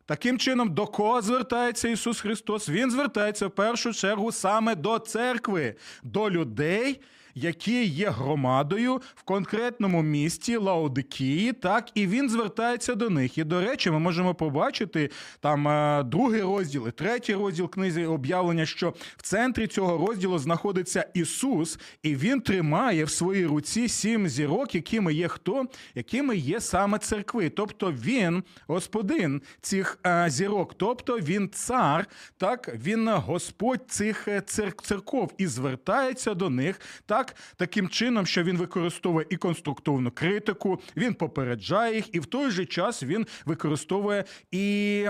Таким 0.06 0.38
чином, 0.38 0.74
до 0.74 0.86
кого 0.86 1.22
звертається 1.22 1.88
Ісус 1.88 2.20
Христос? 2.20 2.68
Він 2.68 2.90
звертається 2.90 3.46
в 3.46 3.50
першу 3.50 3.92
чергу 3.92 4.32
саме 4.32 4.74
до 4.74 4.98
церкви, 4.98 5.74
до 6.02 6.30
людей, 6.30 7.00
які 7.38 7.84
є 7.84 8.10
громадою 8.10 9.00
в 9.14 9.22
конкретному 9.22 10.02
місті 10.02 10.56
Лаодикії, 10.56 11.52
так 11.52 11.90
і 11.94 12.06
він 12.06 12.30
звертається 12.30 12.94
до 12.94 13.10
них. 13.10 13.38
І 13.38 13.44
до 13.44 13.60
речі, 13.60 13.90
ми 13.90 13.98
можемо 13.98 14.34
побачити 14.34 15.10
там 15.40 15.68
е, 15.68 16.02
другий 16.02 16.42
розділ 16.42 16.88
і 16.88 16.90
третій 16.90 17.34
розділ 17.34 17.70
книзі 17.70 18.04
об'явлення, 18.04 18.66
що 18.66 18.94
в 19.16 19.22
центрі 19.22 19.66
цього 19.66 20.06
розділу 20.06 20.38
знаходиться 20.38 21.06
Ісус, 21.14 21.78
і 22.02 22.16
він 22.16 22.40
тримає 22.40 23.04
в 23.04 23.10
своїй 23.10 23.46
руці 23.46 23.88
сім 23.88 24.28
зірок, 24.28 24.74
якими 24.74 25.14
є 25.14 25.28
хто, 25.28 25.64
якими 25.94 26.36
є 26.36 26.60
саме 26.60 26.98
церкви. 26.98 27.50
Тобто 27.50 27.92
він 27.92 28.42
господин 28.66 29.42
цих 29.60 29.98
е, 30.06 30.26
зірок, 30.28 30.74
тобто 30.74 31.18
він 31.18 31.50
цар, 31.50 32.06
так 32.36 32.76
він 32.84 33.08
Господь 33.08 33.80
цих 33.88 34.28
е, 34.28 34.42
церков 34.82 35.32
і 35.38 35.46
звертається 35.46 36.34
до 36.34 36.50
них 36.50 36.80
так 37.06 37.27
таким 37.56 37.88
чином, 37.88 38.26
що 38.26 38.42
він 38.42 38.56
використовує 38.56 39.26
і 39.30 39.36
конструктивну 39.36 40.10
критику, 40.10 40.80
він 40.96 41.14
попереджає 41.14 41.94
їх, 41.94 42.14
і 42.14 42.20
в 42.20 42.26
той 42.26 42.50
же 42.50 42.66
час 42.66 43.02
він 43.02 43.26
використовує 43.46 44.24
і 44.50 45.06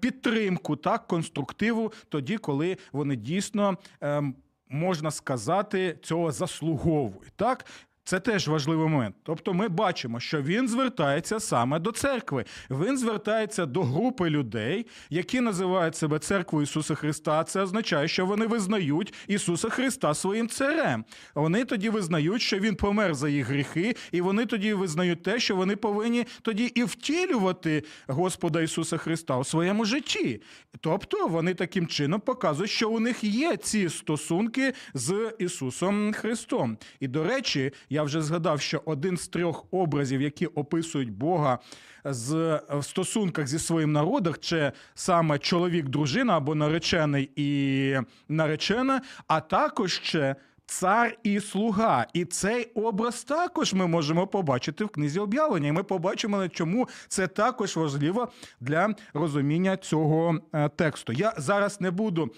підтримку, 0.00 0.76
так 0.76 1.06
конструктиву, 1.06 1.92
тоді, 2.08 2.38
коли 2.38 2.76
вони 2.92 3.16
дійсно. 3.16 3.78
ем, 4.00 4.34
Можна 4.68 5.10
сказати, 5.10 5.98
цього 6.02 6.32
заслуговують. 6.32 7.32
Так, 7.36 7.66
це 8.04 8.20
теж 8.20 8.48
важливий 8.48 8.88
момент. 8.88 9.16
Тобто, 9.22 9.54
ми 9.54 9.68
бачимо, 9.68 10.20
що 10.20 10.42
він 10.42 10.68
звертається 10.68 11.40
саме 11.40 11.78
до 11.78 11.92
церкви. 11.92 12.44
Він 12.70 12.98
звертається 12.98 13.66
до 13.66 13.82
групи 13.82 14.30
людей, 14.30 14.86
які 15.10 15.40
називають 15.40 15.96
себе 15.96 16.18
церквою 16.18 16.62
Ісуса 16.62 16.94
Христа. 16.94 17.44
Це 17.44 17.62
означає, 17.62 18.08
що 18.08 18.26
вони 18.26 18.46
визнають 18.46 19.14
Ісуса 19.26 19.68
Христа 19.68 20.14
своїм 20.14 20.48
царем. 20.48 21.04
Вони 21.34 21.64
тоді 21.64 21.90
визнають, 21.90 22.42
що 22.42 22.58
він 22.58 22.74
помер 22.74 23.14
за 23.14 23.28
їх 23.28 23.46
гріхи, 23.46 23.96
і 24.12 24.20
вони 24.20 24.46
тоді 24.46 24.74
визнають 24.74 25.22
те, 25.22 25.40
що 25.40 25.56
вони 25.56 25.76
повинні 25.76 26.26
тоді 26.42 26.64
і 26.64 26.84
втілювати 26.84 27.84
Господа 28.06 28.60
Ісуса 28.60 28.96
Христа 28.96 29.38
у 29.38 29.44
своєму 29.44 29.84
житті. 29.84 30.42
Тобто 30.80 31.26
вони 31.26 31.54
таким 31.54 31.86
чином 31.86 32.20
показують, 32.20 32.70
що 32.70 32.90
у 32.90 33.00
них 33.00 33.24
є 33.24 33.56
ці 33.56 33.88
стосунки 33.88 34.72
з 34.94 35.32
Ісусом 35.38 36.12
Христом. 36.12 36.78
І 37.00 37.08
до 37.08 37.24
речі, 37.24 37.72
я 37.94 38.02
вже 38.02 38.22
згадав, 38.22 38.60
що 38.60 38.82
один 38.84 39.16
з 39.16 39.28
трьох 39.28 39.64
образів, 39.70 40.22
які 40.22 40.46
описують 40.46 41.12
Бога 41.12 41.58
з 42.04 42.60
в 42.70 42.84
стосунках 42.84 43.46
зі 43.46 43.58
своїм 43.58 43.92
народом, 43.92 44.34
це 44.42 44.72
саме 44.94 45.38
чоловік, 45.38 45.88
дружина 45.88 46.36
або 46.36 46.54
наречений 46.54 47.30
і 47.36 47.96
наречена, 48.28 49.00
а 49.26 49.40
також 49.40 49.92
ще. 49.92 50.36
Цар 50.66 51.16
і 51.22 51.40
слуга, 51.40 52.06
і 52.12 52.24
цей 52.24 52.64
образ 52.64 53.24
також 53.24 53.74
ми 53.74 53.86
можемо 53.86 54.26
побачити 54.26 54.84
в 54.84 54.88
книзі 54.88 55.20
об'явлення. 55.20 55.68
І 55.68 55.72
ми 55.72 55.82
побачимо, 55.82 56.48
чому 56.48 56.88
це 57.08 57.26
також 57.26 57.76
важливо 57.76 58.28
для 58.60 58.94
розуміння 59.14 59.76
цього 59.76 60.38
е, 60.52 60.68
тексту. 60.68 61.12
Я 61.12 61.34
зараз 61.36 61.80
не 61.80 61.90
буду 61.90 62.30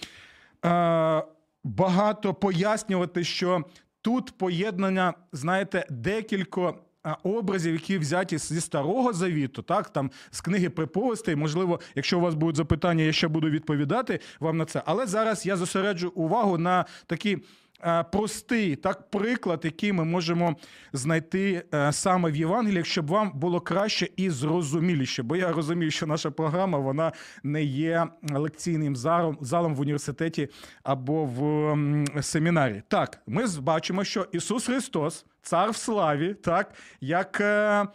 е, 0.64 1.22
багато 1.64 2.34
пояснювати, 2.34 3.24
що 3.24 3.64
тут 4.06 4.30
поєднання, 4.38 5.14
знаєте, 5.32 5.86
декілька 5.90 6.74
образів, 7.22 7.72
які 7.72 7.98
взяті 7.98 8.38
зі 8.38 8.60
старого 8.60 9.12
завіту, 9.12 9.62
так 9.62 9.88
там 9.88 10.10
з 10.30 10.40
книги 10.40 10.70
приповістей. 10.70 11.36
Можливо, 11.36 11.80
якщо 11.94 12.18
у 12.18 12.20
вас 12.20 12.34
будуть 12.34 12.56
запитання, 12.56 13.04
я 13.04 13.12
ще 13.12 13.28
буду 13.28 13.50
відповідати 13.50 14.20
вам 14.40 14.56
на 14.56 14.64
це. 14.64 14.82
Але 14.86 15.06
зараз 15.06 15.46
я 15.46 15.56
зосереджу 15.56 16.12
увагу 16.14 16.58
на 16.58 16.84
такі. 17.06 17.38
Е, 17.84 18.04
Простий 18.12 18.76
так 18.76 19.10
приклад, 19.10 19.60
який 19.64 19.92
ми 19.92 20.04
можемо 20.04 20.56
знайти 20.92 21.64
е, 21.74 21.92
саме 21.92 22.30
в 22.30 22.36
Євангелії, 22.36 22.84
щоб 22.84 23.06
вам 23.06 23.32
було 23.34 23.60
краще 23.60 24.08
і 24.16 24.30
зрозуміліше. 24.30 25.22
Бо 25.22 25.36
я 25.36 25.52
розумію, 25.52 25.90
що 25.90 26.06
наша 26.06 26.30
програма 26.30 26.78
вона 26.78 27.12
не 27.42 27.64
є 27.64 28.06
лекційним 28.32 28.96
залом, 28.96 29.38
залом 29.40 29.74
в 29.74 29.80
університеті 29.80 30.48
або 30.82 31.24
в 31.24 32.22
семінарі. 32.22 32.82
Так, 32.88 33.22
ми 33.26 33.44
бачимо, 33.60 34.04
що 34.04 34.26
Ісус 34.32 34.66
Христос, 34.66 35.26
цар 35.42 35.70
в 35.70 35.76
славі, 35.76 36.34
так 36.34 36.74
як. 37.00 37.40
е, 37.40 37.86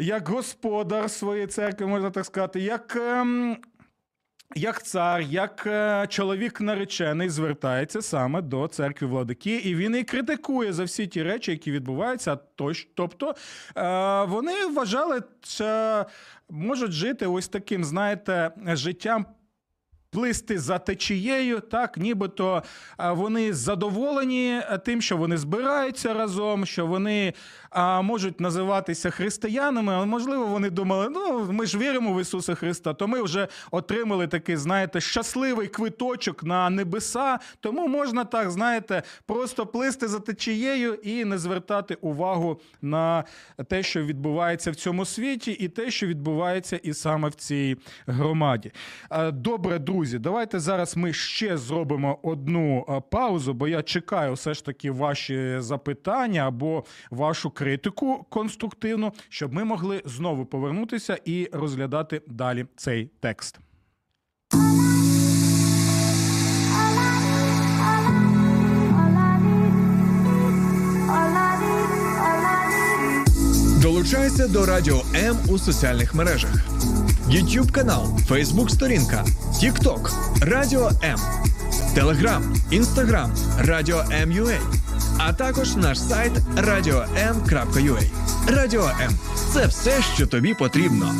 як 0.00 0.28
господар 0.28 1.10
своєї 1.10 1.46
церкви, 1.46 1.86
можна 1.86 2.10
так 2.10 2.24
сказати, 2.26 2.60
як, 2.60 2.96
ем, 2.96 3.56
як 4.54 4.82
цар, 4.82 5.20
як 5.20 5.66
е, 5.66 6.06
чоловік 6.08 6.60
наречений 6.60 7.28
звертається 7.28 8.02
саме 8.02 8.42
до 8.42 8.68
церкви 8.68 9.06
владики, 9.06 9.56
і 9.56 9.74
він 9.74 9.96
і 9.96 10.04
критикує 10.04 10.72
за 10.72 10.84
всі 10.84 11.06
ті 11.06 11.22
речі, 11.22 11.50
які 11.50 11.72
відбуваються. 11.72 12.38
Тобто 12.94 13.34
е, 13.76 14.24
вони 14.24 14.66
вважали, 14.66 15.22
що 15.42 16.06
можуть 16.50 16.92
жити 16.92 17.26
ось 17.26 17.48
таким, 17.48 17.84
знаєте, 17.84 18.50
життям. 18.66 19.26
Плисти 20.12 20.58
за 20.58 20.78
течією, 20.78 21.60
так 21.60 21.98
нібито 21.98 22.62
вони 22.98 23.52
задоволені 23.52 24.62
тим, 24.84 25.02
що 25.02 25.16
вони 25.16 25.36
збираються 25.36 26.14
разом, 26.14 26.66
що 26.66 26.86
вони 26.86 27.34
а, 27.70 28.02
можуть 28.02 28.40
називатися 28.40 29.10
християнами, 29.10 29.94
але 29.94 30.06
можливо 30.06 30.46
вони 30.46 30.70
думали, 30.70 31.08
ну 31.08 31.52
ми 31.52 31.66
ж 31.66 31.78
віримо 31.78 32.14
в 32.14 32.20
Ісуса 32.20 32.54
Христа, 32.54 32.94
то 32.94 33.08
ми 33.08 33.22
вже 33.22 33.48
отримали 33.70 34.26
такий, 34.26 34.56
знаєте, 34.56 35.00
щасливий 35.00 35.68
квиточок 35.68 36.44
на 36.44 36.70
небеса. 36.70 37.38
Тому 37.60 37.88
можна 37.88 38.24
так, 38.24 38.50
знаєте, 38.50 39.02
просто 39.26 39.66
плисти 39.66 40.08
за 40.08 40.18
течією 40.18 40.94
і 40.94 41.24
не 41.24 41.38
звертати 41.38 41.94
увагу 41.94 42.60
на 42.82 43.24
те, 43.68 43.82
що 43.82 44.02
відбувається 44.02 44.70
в 44.70 44.74
цьому 44.74 45.04
світі, 45.04 45.52
і 45.52 45.68
те, 45.68 45.90
що 45.90 46.06
відбувається 46.06 46.76
і 46.76 46.94
саме 46.94 47.28
в 47.28 47.34
цій 47.34 47.76
громаді. 48.06 48.72
Добре, 49.32 49.78
друзі, 49.78 50.18
давайте 50.18 50.60
зараз 50.60 50.96
ми 50.96 51.12
ще 51.12 51.56
зробимо 51.56 52.18
одну 52.22 52.84
паузу, 53.10 53.54
бо 53.54 53.68
я 53.68 53.82
чекаю 53.82 54.32
все 54.32 54.54
ж 54.54 54.64
таки 54.64 54.90
ваші 54.90 55.56
запитання 55.58 56.48
або 56.48 56.84
вашу 57.10 57.50
критику 57.60 58.26
конструктивну, 58.30 59.12
щоб 59.28 59.52
ми 59.52 59.64
могли 59.64 60.02
знову 60.04 60.46
повернутися 60.46 61.18
і 61.24 61.48
розглядати 61.52 62.22
далі 62.26 62.66
цей 62.76 63.10
текст. 63.20 63.58
Долучайся 73.82 74.48
до 74.48 74.66
Радіо 74.66 75.02
М 75.14 75.36
у 75.48 75.58
соціальних 75.58 76.14
мережах: 76.14 76.50
YouTube 77.28 77.72
канал, 77.72 78.18
Facebook 78.28 78.68
сторінка, 78.68 79.24
TikTok, 79.52 80.10
Радіо 80.42 80.90
М, 81.04 81.18
Telegram, 81.96 82.42
Instagram, 82.72 83.30
Радіо 83.58 84.04
М.Ua, 84.12 84.58
а 85.26 85.32
також 85.32 85.76
наш 85.76 86.00
сайт 86.00 86.32
radio.m.ua. 86.56 88.02
Радіо 88.48 88.90
М 89.00 89.12
це 89.52 89.66
все, 89.66 90.02
що 90.14 90.26
тобі 90.26 90.54
потрібно. 90.54 91.14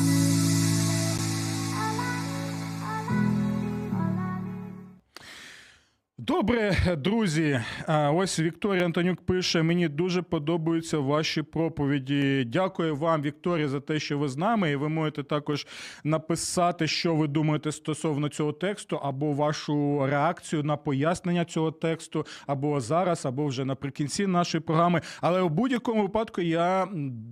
Добре, 6.26 6.76
друзі. 6.98 7.60
Ось 7.88 8.40
Вікторія 8.40 8.84
Антонюк 8.84 9.20
пише: 9.20 9.62
мені 9.62 9.88
дуже 9.88 10.22
подобаються 10.22 10.98
ваші 10.98 11.42
проповіді. 11.42 12.44
Дякую 12.44 12.96
вам, 12.96 13.22
Вікторія, 13.22 13.68
за 13.68 13.80
те, 13.80 14.00
що 14.00 14.18
ви 14.18 14.28
з 14.28 14.36
нами. 14.36 14.70
І 14.70 14.76
ви 14.76 14.88
можете 14.88 15.22
також 15.22 15.66
написати, 16.04 16.86
що 16.86 17.14
ви 17.14 17.28
думаєте 17.28 17.72
стосовно 17.72 18.28
цього 18.28 18.52
тексту, 18.52 18.96
або 18.96 19.32
вашу 19.32 20.06
реакцію 20.06 20.62
на 20.62 20.76
пояснення 20.76 21.44
цього 21.44 21.72
тексту, 21.72 22.26
або 22.46 22.80
зараз, 22.80 23.26
або 23.26 23.46
вже 23.46 23.64
наприкінці 23.64 24.26
нашої 24.26 24.60
програми. 24.60 25.00
Але 25.20 25.40
у 25.40 25.48
будь-якому 25.48 26.02
випадку 26.02 26.40
я 26.40 26.88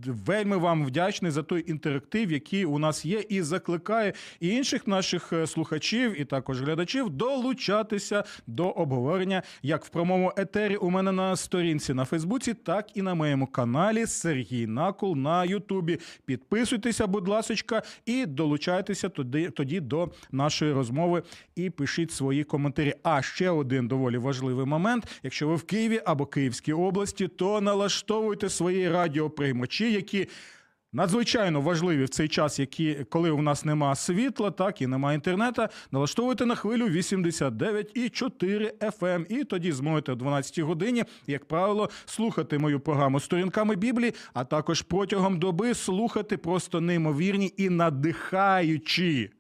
вельми 0.07 0.57
вам 0.57 0.87
вдячний 0.87 1.31
за 1.31 1.42
той 1.42 1.70
інтерактив, 1.70 2.33
який 2.33 2.64
у 2.64 2.79
нас 2.79 3.05
є, 3.05 3.24
і 3.29 3.42
закликаю 3.42 4.12
і 4.40 4.48
інших 4.48 4.87
наших 4.87 5.33
е, 5.33 5.46
слухачів, 5.46 6.20
і 6.20 6.24
також 6.24 6.62
глядачів 6.62 7.11
долучатися 7.11 8.24
до 8.46 8.78
обговорення 8.79 9.43
як 9.62 9.85
в 9.85 9.88
прямому 9.88 10.33
етері 10.37 10.77
у 10.77 10.91
мене 10.91 11.12
на 11.12 11.37
сторінці 11.37 11.95
на 11.95 12.05
Фейсбуці, 12.05 12.55
так 12.55 12.97
і 12.97 13.03
на 13.03 13.14
моєму 13.14 13.47
каналі 13.47 14.07
Сергій 14.07 14.67
Накул 14.67 15.17
на 15.17 15.45
Ютубі. 15.45 16.01
Підписуйтеся, 16.25 17.07
будь 17.07 17.29
ласочка, 17.29 17.83
і 18.07 18.27
долучайтеся 18.27 19.09
тоді, 19.09 19.51
тоді 19.51 19.81
до 19.81 20.11
нашої 20.33 20.73
розмови 20.73 21.23
і 21.57 21.71
пишіть 21.71 22.12
свої 22.12 22.45
коментарі. 22.45 22.95
А 23.03 23.23
ще 23.23 23.51
один 23.51 23.88
доволі 23.88 24.19
важливий 24.19 24.67
момент: 24.67 25.21
якщо 25.23 25.49
ви 25.49 25.57
в 25.57 25.62
Києві 25.62 26.01
або 26.05 26.27
Київській 26.27 26.73
області, 26.73 27.29
то 27.29 27.61
налаштовуйте 27.61 28.49
свої 28.49 28.88
радіоприймачі, 28.88 29.93
які 29.93 30.29
Надзвичайно 30.92 31.61
важливі 31.61 32.05
в 32.05 32.09
цей 32.09 32.29
час, 32.29 32.59
які, 32.59 33.07
коли 33.11 33.31
у 33.31 33.42
нас 33.42 33.64
нема 33.64 33.94
світла, 33.94 34.51
так 34.51 34.83
і 34.83 34.87
немає 34.87 35.14
інтернету, 35.14 35.66
налаштовуйте 35.90 36.46
на 36.46 36.55
хвилю 36.55 36.88
89,4 36.88 38.72
FM. 38.81 39.14
ем. 39.14 39.27
І 39.29 39.44
тоді 39.44 39.72
зможете 39.72 40.12
о 40.12 40.14
12 40.14 40.59
годині, 40.59 41.05
як 41.27 41.44
правило, 41.44 41.90
слухати 42.05 42.59
мою 42.59 42.81
програму 42.81 43.20
сторінками 43.20 43.77
Біблії, 43.77 44.14
а 44.35 44.44
також 44.44 44.83
протягом 44.83 45.38
доби 45.38 45.74
слухати 45.74 46.37
просто 46.37 46.81
неймовірні 46.81 47.55
і 47.57 47.68
надихаючі 47.70 49.31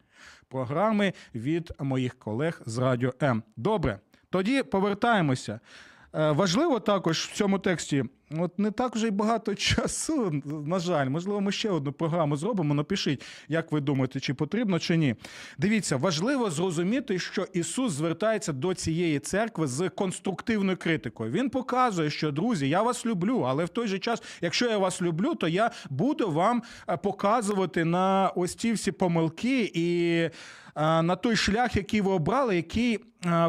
програми 0.48 1.12
від 1.34 1.72
моїх 1.80 2.14
колег 2.14 2.62
з 2.66 2.78
Радіо 2.78 3.12
М. 3.22 3.42
Добре, 3.56 3.98
тоді 4.30 4.62
повертаємося. 4.62 5.60
Е, 6.14 6.30
Важливо 6.30 6.80
також 6.80 7.18
в 7.18 7.34
цьому 7.34 7.58
тексті, 7.58 8.04
от 8.30 8.58
не 8.58 8.70
так 8.70 8.96
вже 8.96 9.06
й 9.06 9.10
багато 9.10 9.54
часу, 9.54 10.42
на 10.66 10.78
жаль, 10.78 11.08
можливо, 11.08 11.40
ми 11.40 11.52
ще 11.52 11.70
одну 11.70 11.92
програму 11.92 12.36
зробимо. 12.36 12.74
Напишіть, 12.74 13.22
як 13.48 13.72
ви 13.72 13.80
думаєте, 13.80 14.20
чи 14.20 14.34
потрібно, 14.34 14.78
чи 14.78 14.96
ні. 14.96 15.14
Дивіться, 15.58 15.96
важливо 15.96 16.50
зрозуміти, 16.50 17.18
що 17.18 17.46
Ісус 17.52 17.92
звертається 17.92 18.52
до 18.52 18.74
цієї 18.74 19.18
церкви 19.18 19.66
з 19.66 19.88
конструктивною 19.88 20.76
критикою. 20.76 21.32
Він 21.32 21.50
показує, 21.50 22.10
що 22.10 22.30
друзі, 22.30 22.68
я 22.68 22.82
вас 22.82 23.06
люблю, 23.06 23.44
але 23.48 23.64
в 23.64 23.68
той 23.68 23.88
же 23.88 23.98
час, 23.98 24.22
якщо 24.40 24.66
я 24.66 24.78
вас 24.78 25.02
люблю, 25.02 25.34
то 25.34 25.48
я 25.48 25.70
буду 25.90 26.30
вам 26.30 26.62
е, 26.88 26.96
показувати 26.96 27.84
на 27.84 28.32
ось 28.36 28.54
ці 28.54 28.72
всі 28.72 28.92
помилки 28.92 29.70
і 29.74 30.16
е, 30.20 30.32
на 31.02 31.16
той 31.16 31.36
шлях, 31.36 31.76
який 31.76 32.00
ви 32.00 32.10
обрали, 32.10 32.56
який 32.56 32.94
е, 32.94 33.00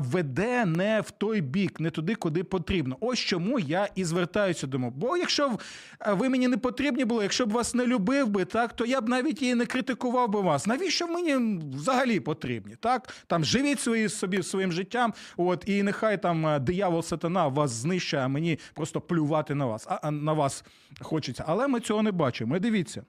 веде 0.04 0.66
не 0.66 1.02
в 1.02 1.12
той 1.12 1.42
бік, 1.42 1.80
не 1.80 1.90
туди, 1.90 2.16
куди 2.16 2.44
потрібно. 2.44 2.98
Ось 3.00 3.20
чому 3.20 3.60
я 3.60 3.88
і 3.96 4.04
звертаюся 4.04 4.68
до 4.70 4.80
мов. 4.80 4.92
Бо 4.92 5.18
якщо 5.18 5.50
б, 5.50 5.62
е, 6.02 6.14
ви 6.14 6.30
мені 6.30 6.48
не 6.48 6.58
потрібні 6.58 7.06
були, 7.06 7.24
якщо 7.24 7.46
б 7.46 7.52
вас 7.52 7.74
не 7.74 7.86
любив 7.86 8.30
би, 8.30 8.46
так 8.46 8.74
то 8.74 8.86
я 8.86 9.02
б 9.02 9.10
навіть 9.10 9.42
і 9.42 9.56
не 9.56 9.66
критикував 9.66 10.30
би 10.30 10.42
вас. 10.42 10.68
Навіщо 10.68 11.08
мені 11.08 11.60
взагалі 11.76 12.20
потрібні? 12.20 12.76
Так 12.76 13.14
там 13.28 13.44
живіть 13.44 13.80
свої 13.80 14.10
собі 14.10 14.44
своїм 14.44 14.72
життям. 14.72 15.14
От 15.38 15.64
і 15.66 15.84
нехай 15.84 16.22
там 16.22 16.48
е, 16.48 16.60
диявол 16.60 17.04
сатана 17.04 17.48
вас 17.48 17.72
знищує, 17.72 18.24
а 18.24 18.28
мені 18.28 18.60
просто 18.74 19.02
плювати 19.02 19.56
на 19.56 19.66
вас. 19.66 19.88
А 19.90 20.12
на 20.12 20.34
вас 20.34 20.64
хочеться. 21.02 21.44
Але 21.48 21.68
ми 21.68 21.80
цього 21.80 22.04
не 22.04 22.12
бачимо. 22.12 22.58
І 22.58 22.60
дивіться. 22.60 23.04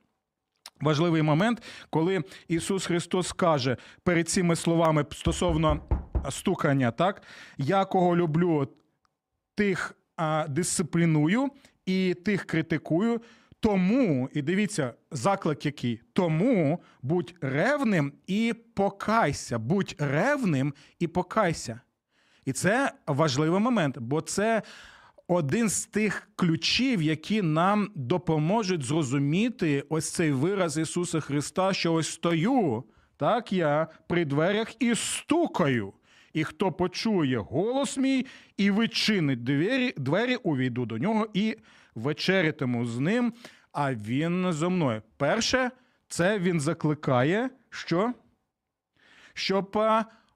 Важливий 0.81 1.23
момент, 1.23 1.62
коли 1.90 2.25
Ісус 2.49 2.87
Христос 2.87 3.33
каже 3.33 3.77
перед 4.03 4.29
цими 4.29 4.57
словами 4.57 5.07
стосовно 5.12 5.81
стукання, 6.31 6.90
так 6.90 7.23
я 7.59 7.85
кого 7.85 8.16
люблю, 8.16 8.68
тих 9.55 9.94
а, 10.21 10.47
дисципліную 10.49 11.49
і 11.87 12.15
тих 12.15 12.45
критикую. 12.45 13.21
Тому, 13.61 14.29
і 14.33 14.43
дивіться, 14.43 14.95
заклик 15.11 15.67
який. 15.67 16.01
Тому 16.13 16.83
будь 17.03 17.35
ревним 17.41 18.13
і 18.27 18.55
покайся. 18.75 19.59
Будь 19.59 19.95
ревним 19.99 20.75
і 20.99 21.07
покайся. 21.07 21.81
І 22.45 22.53
це 22.53 22.93
важливий 23.07 23.61
момент, 23.61 23.99
бо 23.99 24.21
це 24.21 24.63
один 25.29 25.69
з 25.69 25.87
тих 25.87 26.29
ключів, 26.37 27.03
які 27.03 27.43
нам 27.43 27.91
допоможуть 27.95 28.83
зрозуміти 28.83 29.85
ось 29.89 30.11
цей 30.11 30.33
вираз 30.33 30.79
Ісуса 30.79 31.21
Христа, 31.21 31.73
що 31.73 31.93
ось 31.95 32.11
стою, 32.11 32.85
так 33.17 33.53
я 33.53 33.87
при 34.09 34.25
дверях 34.25 34.83
і 34.83 34.95
стукаю. 34.95 35.93
І 36.33 36.45
хто 36.45 36.73
почує 36.73 37.38
голос 37.38 37.97
мій 37.97 38.27
і 38.57 38.71
вичинить 38.71 39.45
двері, 39.45 39.95
двері 39.97 40.37
увійду 40.37 40.87
до 40.87 40.99
нього 40.99 41.29
і 41.35 41.57
вечерятиму 41.95 42.87
з 42.87 42.99
ним, 42.99 43.33
а 43.73 43.95
він 43.95 44.53
зо 44.53 44.71
мною. 44.71 45.03
Перше, 45.16 45.71
це 46.09 46.38
він 46.38 46.61
закликає, 46.61 47.51
що? 47.71 48.14
щоб 49.35 49.79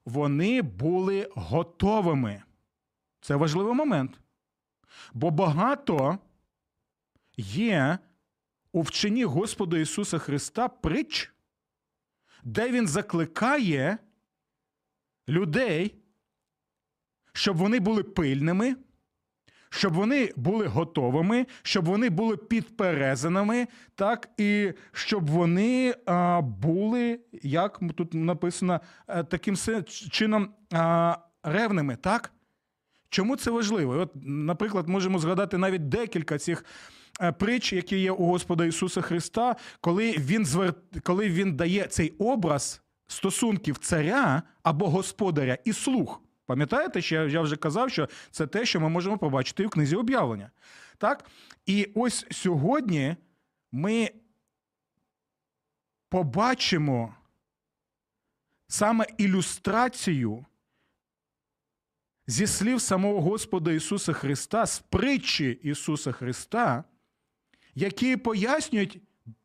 вони 0.05 0.63
були 0.63 1.29
готовими. 1.35 2.43
Це 3.21 3.37
важливий 3.37 3.75
момент. 3.75 4.21
Бо 5.15 5.31
багато 5.31 6.19
є 7.37 7.99
у 8.73 8.83
вченні 8.83 9.25
Господа 9.25 9.79
Ісуса 9.79 10.19
Христа 10.19 10.69
притч, 10.69 11.33
де 12.45 12.71
Він 12.71 12.89
закликає 12.89 13.99
людей, 15.29 15.95
щоб 17.33 17.57
вони 17.57 17.81
були 17.81 18.03
пильними, 18.03 18.77
щоб 19.71 19.93
вони 19.93 20.33
були 20.37 20.67
готовими, 20.67 21.47
щоб 21.63 21.85
вони 21.85 22.11
були 22.11 22.37
підперезаними, 22.37 23.67
так, 23.95 24.29
і 24.37 24.73
щоб 24.93 25.31
вони 25.31 25.95
а, 26.07 26.41
були, 26.41 27.21
як 27.43 27.81
тут 27.97 28.15
написано, 28.15 28.81
таким 29.07 29.57
чином 30.11 30.55
а, 30.73 31.17
ревними, 31.43 31.97
так? 31.97 32.33
Чому 33.09 33.37
це 33.37 33.51
важливо? 33.51 33.93
От, 33.93 34.11
наприклад, 34.25 34.89
можемо 34.89 35.19
згадати 35.19 35.59
навіть 35.59 35.89
декілька 35.89 36.39
цих 36.39 36.65
е, 37.21 37.33
притч, 37.33 37.73
які 37.73 37.99
є 37.99 38.13
у 38.13 38.27
Господа 38.27 38.65
Ісуса 38.65 39.01
Христа, 39.01 39.57
коли 39.81 40.13
він 40.13 40.47
звер... 40.47 40.75
коли 41.03 41.29
він 41.29 41.57
дає 41.57 41.85
цей 41.85 42.11
образ 42.19 42.83
стосунків 43.07 43.79
царя 43.79 44.43
або 44.63 44.91
господаря 44.91 45.59
і 45.65 45.73
слуг. 45.73 46.21
Пам'ятаєте, 46.47 47.03
що 47.03 47.27
я- 47.29 47.41
вже 47.41 47.57
казав, 47.57 47.91
що 47.91 48.09
це 48.31 48.47
те, 48.47 48.67
що 48.67 48.81
ми 48.81 48.89
можемо 48.89 49.19
побачити 49.19 49.63
і 49.63 49.67
в 49.67 49.71
книзі 49.71 49.97
об'явлення. 49.97 50.51
Так? 50.99 51.25
І 51.67 51.91
ось 51.95 52.27
сьогодні 52.31 53.17
ми 53.73 54.11
побачимо 56.09 57.15
саме 58.69 59.07
ілюстрацію 59.19 60.45
зі 62.27 62.47
слів 62.47 62.81
самого 62.81 63.21
Господа 63.21 63.73
Ісуса 63.73 64.13
Христа, 64.13 64.67
з 64.67 64.79
притчі 64.79 65.61
Ісуса 65.63 66.13
Христа, 66.13 66.85
які 67.75 68.17
пояснюють, 68.17 69.01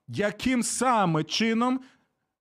яким 0.08 0.64
саме 0.64 1.24
чином 1.24 1.82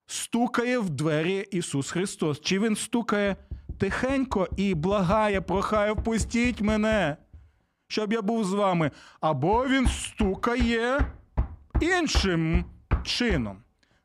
стукає 0.09 0.79
в 0.79 0.91
двері 0.91 1.47
Ісус 1.51 1.91
Христос. 1.91 2.41
Чи 2.41 2.59
Він 2.59 2.77
стукає 2.77 3.37
тихенько 3.79 4.49
і 4.57 4.75
благає, 4.75 5.41
прохає, 5.41 5.93
впустіть 5.93 6.61
мене, 6.61 7.17
щоб 7.89 8.13
я 8.13 8.23
був 8.23 8.45
з 8.45 8.53
вами, 8.53 8.91
або 9.21 9.67
Він 9.67 9.87
стукає 9.87 11.01
іншим 11.81 12.65
чином. 13.05 13.57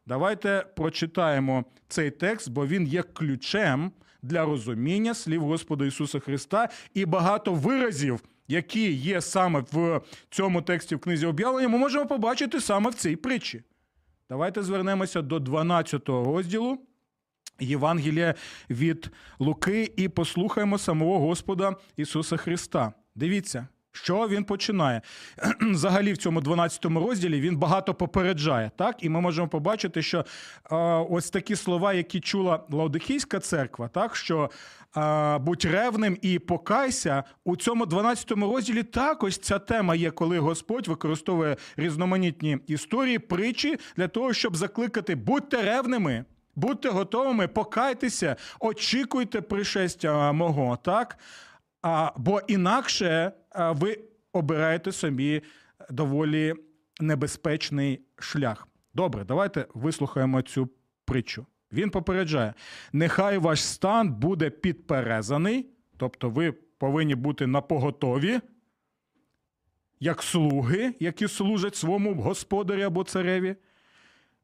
Давайте 0.05 0.65
прочитаємо 0.75 1.65
цей 1.87 2.11
текст, 2.11 2.49
бо 2.49 2.67
він 2.67 2.87
є 2.87 3.03
ключем 3.03 3.91
для 4.21 4.45
розуміння 4.45 5.13
слів 5.13 5.43
Господа 5.43 5.85
Ісуса 5.85 6.19
Христа 6.19 6.69
і 6.93 7.05
багато 7.05 7.53
виразів, 7.53 8.19
які 8.47 8.91
є 8.91 9.21
саме 9.21 9.63
в 9.71 10.01
цьому 10.29 10.61
тексті 10.61 10.95
в 10.95 10.99
книзі 10.99 11.25
об'явлення, 11.25 11.67
ми 11.67 11.77
можемо 11.77 12.05
побачити 12.05 12.61
саме 12.61 12.89
в 12.89 12.93
цій 12.93 13.15
притчі. 13.15 13.63
Давайте 14.29 14.63
звернемося 14.63 15.21
до 15.21 15.39
12 15.39 16.09
розділу 16.09 16.77
Євангелія 17.59 18.35
від 18.69 19.11
Луки 19.39 19.93
і 19.97 20.09
послухаємо 20.09 20.77
самого 20.77 21.19
Господа 21.19 21.75
Ісуса 21.97 22.37
Христа. 22.37 22.93
Дивіться, 23.15 23.67
що 23.93 24.27
він 24.27 24.43
починає. 24.43 25.01
Взагалі, 25.61 26.13
в 26.13 26.17
цьому 26.17 26.41
12 26.41 26.85
розділі 26.85 27.41
він 27.41 27.57
багато 27.57 27.93
попереджає, 27.93 28.71
так? 28.75 29.03
І 29.03 29.09
ми 29.09 29.21
можемо 29.21 29.47
побачити, 29.47 30.01
що 30.01 30.19
е, 30.19 30.75
ось 31.09 31.29
такі 31.29 31.55
слова, 31.55 31.93
які 31.93 32.19
чула 32.19 32.59
Лаодикійська 32.69 33.39
церква, 33.39 33.87
так 33.87 34.15
що 34.15 34.49
е, 34.97 35.37
будь 35.37 35.65
ревним 35.65 36.17
і 36.21 36.39
покайся, 36.39 37.23
у 37.43 37.55
цьому 37.55 37.85
12 37.85 38.31
розділі 38.31 38.83
також 38.83 39.37
ця 39.37 39.59
тема 39.59 39.95
є, 39.95 40.11
коли 40.11 40.39
Господь 40.39 40.87
використовує 40.87 41.57
різноманітні 41.77 42.57
історії, 42.67 43.19
притчі 43.19 43.77
для 43.97 44.07
того, 44.07 44.33
щоб 44.33 44.55
закликати 44.55 45.15
будьте 45.15 45.61
ревними. 45.61 46.25
Будьте 46.55 46.89
готовими, 46.89 47.47
покайтеся, 47.47 48.35
очікуйте 48.59 49.41
пришестя 49.41 50.31
мого, 50.31 50.77
так? 50.83 51.17
А, 51.81 52.11
бо 52.17 52.41
інакше 52.47 53.31
ви 53.55 53.99
обираєте 54.33 54.91
собі 54.91 55.41
доволі 55.89 56.53
небезпечний 57.01 58.01
шлях. 58.19 58.67
Добре, 58.93 59.23
давайте 59.23 59.65
вислухаємо 59.73 60.41
цю 60.41 60.69
притчу. 61.05 61.45
Він 61.71 61.89
попереджає: 61.89 62.53
нехай 62.93 63.37
ваш 63.37 63.63
стан 63.63 64.13
буде 64.13 64.49
підперезаний, 64.49 65.69
тобто 65.97 66.29
ви 66.29 66.51
повинні 66.51 67.15
бути 67.15 67.47
на 67.47 67.61
поготові, 67.61 68.39
як 69.99 70.23
слуги, 70.23 70.95
які 70.99 71.27
служать 71.27 71.75
своєму 71.75 72.21
господарю 72.21 72.81
або 72.81 73.03
цареві, 73.03 73.55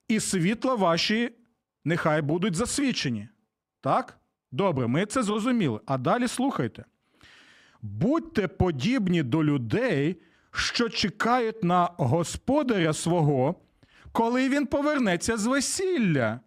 і 0.08 0.20
світла 0.20 0.76
ваші 0.76 1.32
нехай 1.86 2.22
будуть 2.22 2.56
засвічені. 2.56 3.28
Так? 3.82 4.20
Добре, 4.52 4.88
ми 4.88 5.06
це 5.06 5.24
зрозуміли. 5.24 5.80
А 5.86 5.98
далі 5.98 6.28
слухайте. 6.28 6.86
Будьте 7.82 8.48
подібні 8.48 9.24
до 9.24 9.44
людей, 9.44 10.16
що 10.52 10.90
чекають 10.90 11.64
на 11.64 11.90
господаря 11.98 12.94
свого, 12.94 13.56
коли 14.12 14.50
він 14.50 14.66
повернеться 14.66 15.38
з 15.38 15.46
весілля, 15.46 16.40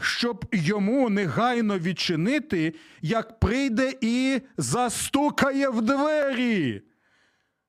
щоб 0.00 0.44
йому 0.52 1.10
негайно 1.10 1.78
відчинити, 1.78 2.74
як 3.02 3.40
прийде 3.40 3.92
і 4.00 4.40
застукає 4.56 5.68
в 5.68 5.82
двері. 5.82 6.82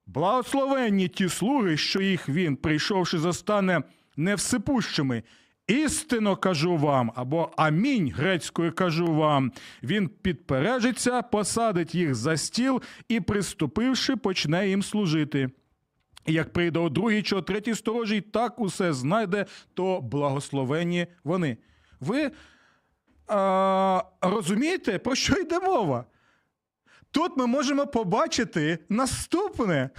Благословенні 0.06 1.08
ті 1.08 1.30
слуги, 1.30 1.78
що 1.78 2.02
їх 2.02 2.30
він, 2.30 2.56
прийшовши, 2.56 3.19
застане 3.19 3.82
невсипущими. 4.17 5.24
Істинно 5.67 6.36
кажу 6.36 6.78
вам, 6.78 7.12
або 7.15 7.52
амінь 7.58 8.12
грецькою 8.12 8.76
кажу 8.76 9.13
вам. 9.13 9.52
Він 9.84 10.08
підпережиться, 10.08 11.21
посадить 11.21 11.95
їх 11.95 12.15
за 12.15 12.38
стіл 12.38 12.82
і, 13.08 13.19
приступивши, 13.19 14.15
почне 14.15 14.69
їм 14.69 14.84
служити. 14.84 15.50
І 16.26 16.34
Як 16.34 16.54
прийде 16.54 16.80
о 16.80 16.89
другій 16.89 17.24
чи 17.24 17.36
о 17.36 17.41
третій 17.41 17.76
сторожі, 17.76 18.21
так 18.21 18.60
усе 18.60 18.93
знайде, 18.93 19.45
то 19.74 20.02
благословені 20.02 21.08
вони. 21.24 21.58
Ви 22.00 22.32
а, 23.28 24.04
розумієте, 24.21 25.00
про 25.00 25.15
що 25.15 25.36
йде 25.36 25.60
мова? 25.60 26.06
Тут 27.12 27.38
ми 27.38 27.47
можемо 27.47 27.88
побачити 27.88 28.80
наступне. 28.89 29.89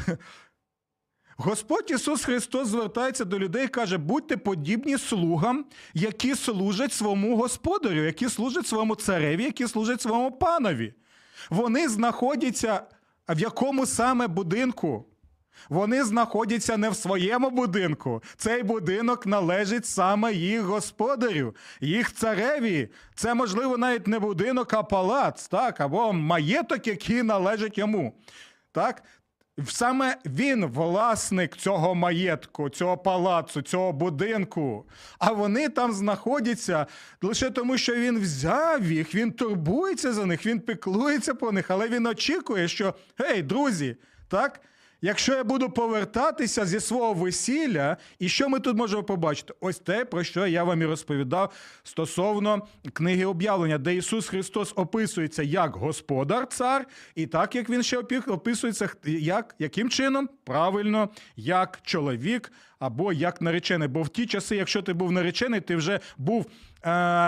Господь 1.37 1.90
Ісус 1.90 2.25
Христос 2.25 2.68
звертається 2.68 3.25
до 3.25 3.38
людей 3.38 3.64
і 3.64 3.68
каже: 3.68 3.99
будьте 3.99 4.37
подібні 4.37 4.99
слугам, 4.99 5.64
які 5.95 6.35
служать 6.35 6.92
своєму 6.92 7.37
господарю, 7.37 8.05
які 8.05 8.29
служать 8.29 8.66
своєму 8.66 8.95
цареві, 8.95 9.45
які 9.45 9.68
служать 9.68 10.03
своєму 10.03 10.31
панові. 10.33 10.95
Вони 11.51 11.88
знаходяться 11.88 12.83
в 13.29 13.38
якому 13.38 13.87
саме 13.87 14.27
будинку? 14.27 15.07
Вони 15.68 16.05
знаходяться 16.05 16.77
не 16.77 16.90
в 16.90 16.97
своєму 16.97 17.51
будинку. 17.51 18.23
Цей 18.37 18.62
будинок 18.62 19.27
належить 19.27 19.87
саме 19.87 20.33
їх 20.33 20.62
господарю, 20.62 21.57
їх 21.81 22.12
цареві. 22.12 22.88
Це, 23.14 23.35
можливо, 23.35 23.79
навіть 23.79 24.07
не 24.07 24.18
будинок, 24.18 24.73
а 24.73 24.83
палац, 24.83 25.49
так, 25.49 25.81
або 25.81 26.12
маєток, 26.12 26.87
який 26.87 27.23
належить 27.23 27.79
йому. 27.79 28.14
Так? 28.73 29.03
Саме 29.68 30.16
він 30.26 30.66
власник 30.66 31.56
цього 31.56 31.94
маєтку, 31.94 32.68
цього 32.68 32.98
палацу, 32.98 33.62
цього 33.62 33.92
будинку. 33.92 34.88
А 35.18 35.32
вони 35.32 35.68
там 35.68 35.92
знаходяться 35.92 36.86
лише 37.22 37.50
тому, 37.50 37.78
що 37.78 37.94
він 37.94 38.18
взяв 38.18 38.92
їх, 38.92 39.14
він 39.14 39.32
турбується 39.32 40.12
за 40.12 40.26
них, 40.26 40.46
він 40.46 40.60
піклується 40.60 41.34
про 41.34 41.52
них, 41.52 41.70
але 41.70 41.88
він 41.88 42.06
очікує, 42.06 42.68
що 42.68 42.94
гей, 43.18 43.42
друзі, 43.42 43.96
так? 44.28 44.60
Якщо 45.04 45.34
я 45.34 45.44
буду 45.44 45.70
повертатися 45.70 46.66
зі 46.66 46.80
свого 46.80 47.14
весілля, 47.14 47.96
і 48.18 48.28
що 48.28 48.48
ми 48.48 48.60
тут 48.60 48.76
можемо 48.76 49.02
побачити? 49.02 49.54
Ось 49.60 49.78
те, 49.78 50.04
про 50.04 50.24
що 50.24 50.46
я 50.46 50.64
вам 50.64 50.82
і 50.82 50.84
розповідав 50.84 51.52
стосовно 51.82 52.66
книги 52.92 53.24
об'явлення, 53.24 53.78
де 53.78 53.94
Ісус 53.94 54.28
Христос 54.28 54.72
описується 54.76 55.42
як 55.42 55.76
господар, 55.76 56.48
цар, 56.48 56.86
і 57.14 57.26
так 57.26 57.54
як 57.54 57.70
він 57.70 57.82
ще 57.82 57.98
описується, 58.26 58.88
як, 59.04 59.54
яким 59.58 59.90
чином? 59.90 60.28
Правильно, 60.44 61.08
як 61.36 61.78
чоловік 61.82 62.52
або 62.78 63.12
як 63.12 63.40
наречений. 63.40 63.88
Бо 63.88 64.02
в 64.02 64.08
ті 64.08 64.26
часи, 64.26 64.56
якщо 64.56 64.82
ти 64.82 64.92
був 64.92 65.12
наречений, 65.12 65.60
ти 65.60 65.76
вже 65.76 66.00
був 66.18 66.46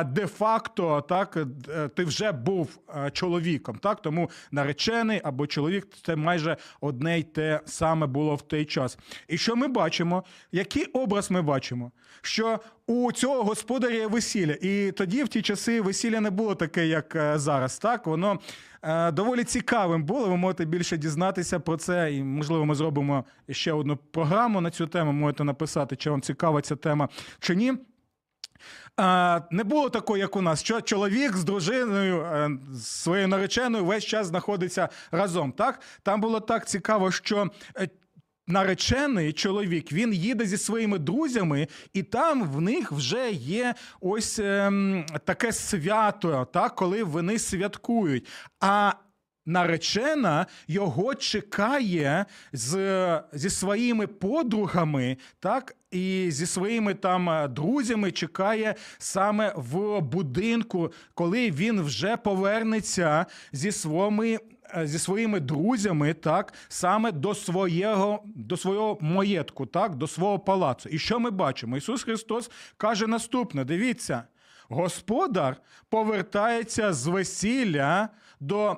де-факто, 0.06 1.00
так, 1.00 1.38
е, 1.68 1.88
ти 1.88 2.04
вже 2.04 2.32
був 2.32 2.78
е, 2.96 3.10
чоловіком. 3.10 3.78
Так? 3.78 4.02
Тому 4.02 4.30
наречений 4.50 5.20
або 5.24 5.46
чоловік 5.46 5.86
це 6.06 6.16
майже 6.16 6.56
одне 6.80 7.18
й 7.18 7.22
те 7.22 7.60
саме 7.64 8.06
було 8.06 8.34
в 8.34 8.42
той 8.42 8.64
час. 8.64 8.98
І 9.28 9.38
що 9.38 9.56
ми 9.56 9.68
бачимо? 9.68 10.24
Який 10.52 10.84
образ 10.84 11.30
ми 11.30 11.42
бачимо? 11.42 11.92
Що 12.22 12.60
у 12.86 13.12
цього 13.12 13.42
господаря 13.42 13.94
є 13.94 14.06
весілля. 14.06 14.56
І 14.62 14.92
тоді, 14.92 15.22
в 15.22 15.28
ті 15.28 15.42
часи, 15.42 15.80
весілля 15.80 16.20
не 16.20 16.30
було 16.30 16.54
таке, 16.54 16.86
як 16.86 17.16
е, 17.16 17.38
зараз. 17.38 17.78
Так? 17.78 18.06
Воно 18.06 18.38
е, 18.82 19.12
доволі 19.12 19.44
цікавим 19.44 20.04
було. 20.04 20.28
Ви 20.28 20.36
можете 20.36 20.64
більше 20.64 20.96
дізнатися 20.96 21.60
про 21.60 21.76
це. 21.76 22.14
І, 22.14 22.22
можливо, 22.22 22.64
ми 22.64 22.74
зробимо 22.74 23.24
ще 23.50 23.72
одну 23.72 23.96
програму 23.96 24.60
на 24.60 24.70
цю 24.70 24.86
тему. 24.86 25.12
Можете 25.12 25.44
написати, 25.44 25.96
чи 25.96 26.10
вам 26.10 26.20
цікава 26.20 26.60
ця 26.60 26.76
тема 26.76 27.08
чи 27.40 27.54
ні. 27.54 27.74
А, 28.96 29.40
не 29.50 29.64
було 29.64 29.90
такого, 29.90 30.16
як 30.16 30.36
у 30.36 30.42
нас, 30.42 30.60
що 30.62 30.80
чоловік 30.80 31.36
з 31.36 31.44
дружиною, 31.44 32.20
е, 32.20 32.50
своєю 32.80 33.28
нареченою 33.28 33.84
весь 33.84 34.04
час 34.04 34.26
знаходиться 34.26 34.88
разом. 35.10 35.52
Так? 35.52 35.80
Там 36.02 36.20
було 36.20 36.40
так 36.40 36.68
цікаво, 36.68 37.10
що. 37.10 37.50
е, 37.78 37.88
Наречений 38.46 39.32
чоловік 39.32 39.92
він 39.92 40.12
їде 40.12 40.46
зі 40.46 40.58
своїми 40.58 40.98
друзями, 40.98 41.68
і 41.92 42.02
там 42.02 42.42
в 42.52 42.60
них 42.60 42.92
вже 42.92 43.30
є 43.30 43.74
ось 44.00 44.38
ем, 44.38 45.06
таке 45.24 45.52
свято, 45.52 46.48
так, 46.52 46.74
коли 46.74 47.04
вони 47.04 47.38
святкують. 47.38 48.26
А 48.60 48.92
наречена 49.46 50.46
його 50.68 51.14
чекає 51.14 52.24
з, 52.52 53.22
зі 53.32 53.50
своїми 53.50 54.06
подругами, 54.06 55.16
так, 55.40 55.76
і 55.90 56.26
зі 56.30 56.46
своїми 56.46 56.94
там 56.94 57.30
е, 57.30 57.48
друзями 57.48 58.10
чекає 58.12 58.74
саме 58.98 59.52
в 59.56 60.00
будинку, 60.00 60.92
коли 61.14 61.50
він 61.50 61.82
вже 61.82 62.16
повернеться 62.16 63.26
зі 63.52 63.72
своїми. 63.72 64.38
е, 64.76 64.86
Зі 64.86 64.98
своїми 64.98 65.40
друзями, 65.40 66.14
так, 66.14 66.52
саме 66.68 67.12
до 67.12 67.34
свого, 67.34 68.22
до 68.24 68.56
свого 68.56 68.98
маєтку, 69.00 69.66
так, 69.66 69.94
до 69.94 70.06
свого 70.06 70.38
палацу. 70.38 70.88
І 70.88 70.98
що 70.98 71.20
ми 71.20 71.30
бачимо? 71.30 71.76
Ісус 71.76 72.02
Христос 72.02 72.50
каже 72.76 73.06
наступне: 73.06 73.64
дивіться, 73.64 74.22
господар 74.68 75.56
повертається 75.88 76.92
з 76.92 77.06
весілля 77.06 78.08
до 78.40 78.76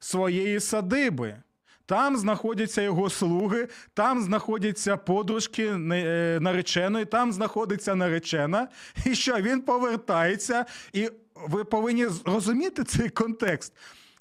своєї 0.00 0.60
садиби. 0.60 1.42
Там 1.86 2.16
знаходяться 2.16 2.82
його 2.82 3.10
слуги, 3.10 3.68
там 3.94 4.22
знаходяться 4.22 4.96
подружки 4.96 5.66
е, 5.66 6.38
нареченої, 6.40 7.04
там 7.04 7.32
знаходиться 7.32 7.94
наречена. 7.94 8.68
І 9.06 9.14
що 9.14 9.36
він 9.36 9.60
повертається, 9.60 10.64
і 10.92 11.10
ви 11.34 11.64
повинні 11.64 12.06
розуміти 12.24 12.84
цей 12.84 13.08
контекст. 13.08 13.72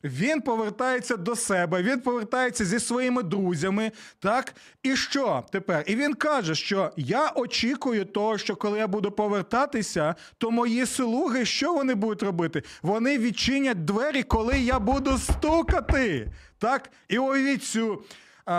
Він 0.03 0.41
повертається 0.41 1.17
до 1.17 1.35
себе, 1.35 1.83
він 1.83 1.99
повертається 1.99 2.65
зі 2.65 2.79
своїми 2.79 3.23
друзями. 3.23 3.91
Так, 4.19 4.53
і 4.83 4.95
що 4.95 5.43
тепер? 5.51 5.83
І 5.87 5.95
він 5.95 6.13
каже, 6.13 6.55
що 6.55 6.91
я 6.97 7.31
очікую 7.35 8.05
того, 8.05 8.37
що 8.37 8.55
коли 8.55 8.77
я 8.77 8.87
буду 8.87 9.11
повертатися, 9.11 10.15
то 10.37 10.51
мої 10.51 10.85
слуги, 10.85 11.45
що 11.45 11.73
вони 11.73 11.95
будуть 11.95 12.23
робити? 12.23 12.63
Вони 12.81 13.17
відчинять 13.17 13.85
двері, 13.85 14.23
коли 14.23 14.59
я 14.59 14.79
буду 14.79 15.17
стукати. 15.17 16.27
Так, 16.57 16.89
і 17.07 17.17
уявіть 17.17 17.63
цю. 17.63 18.03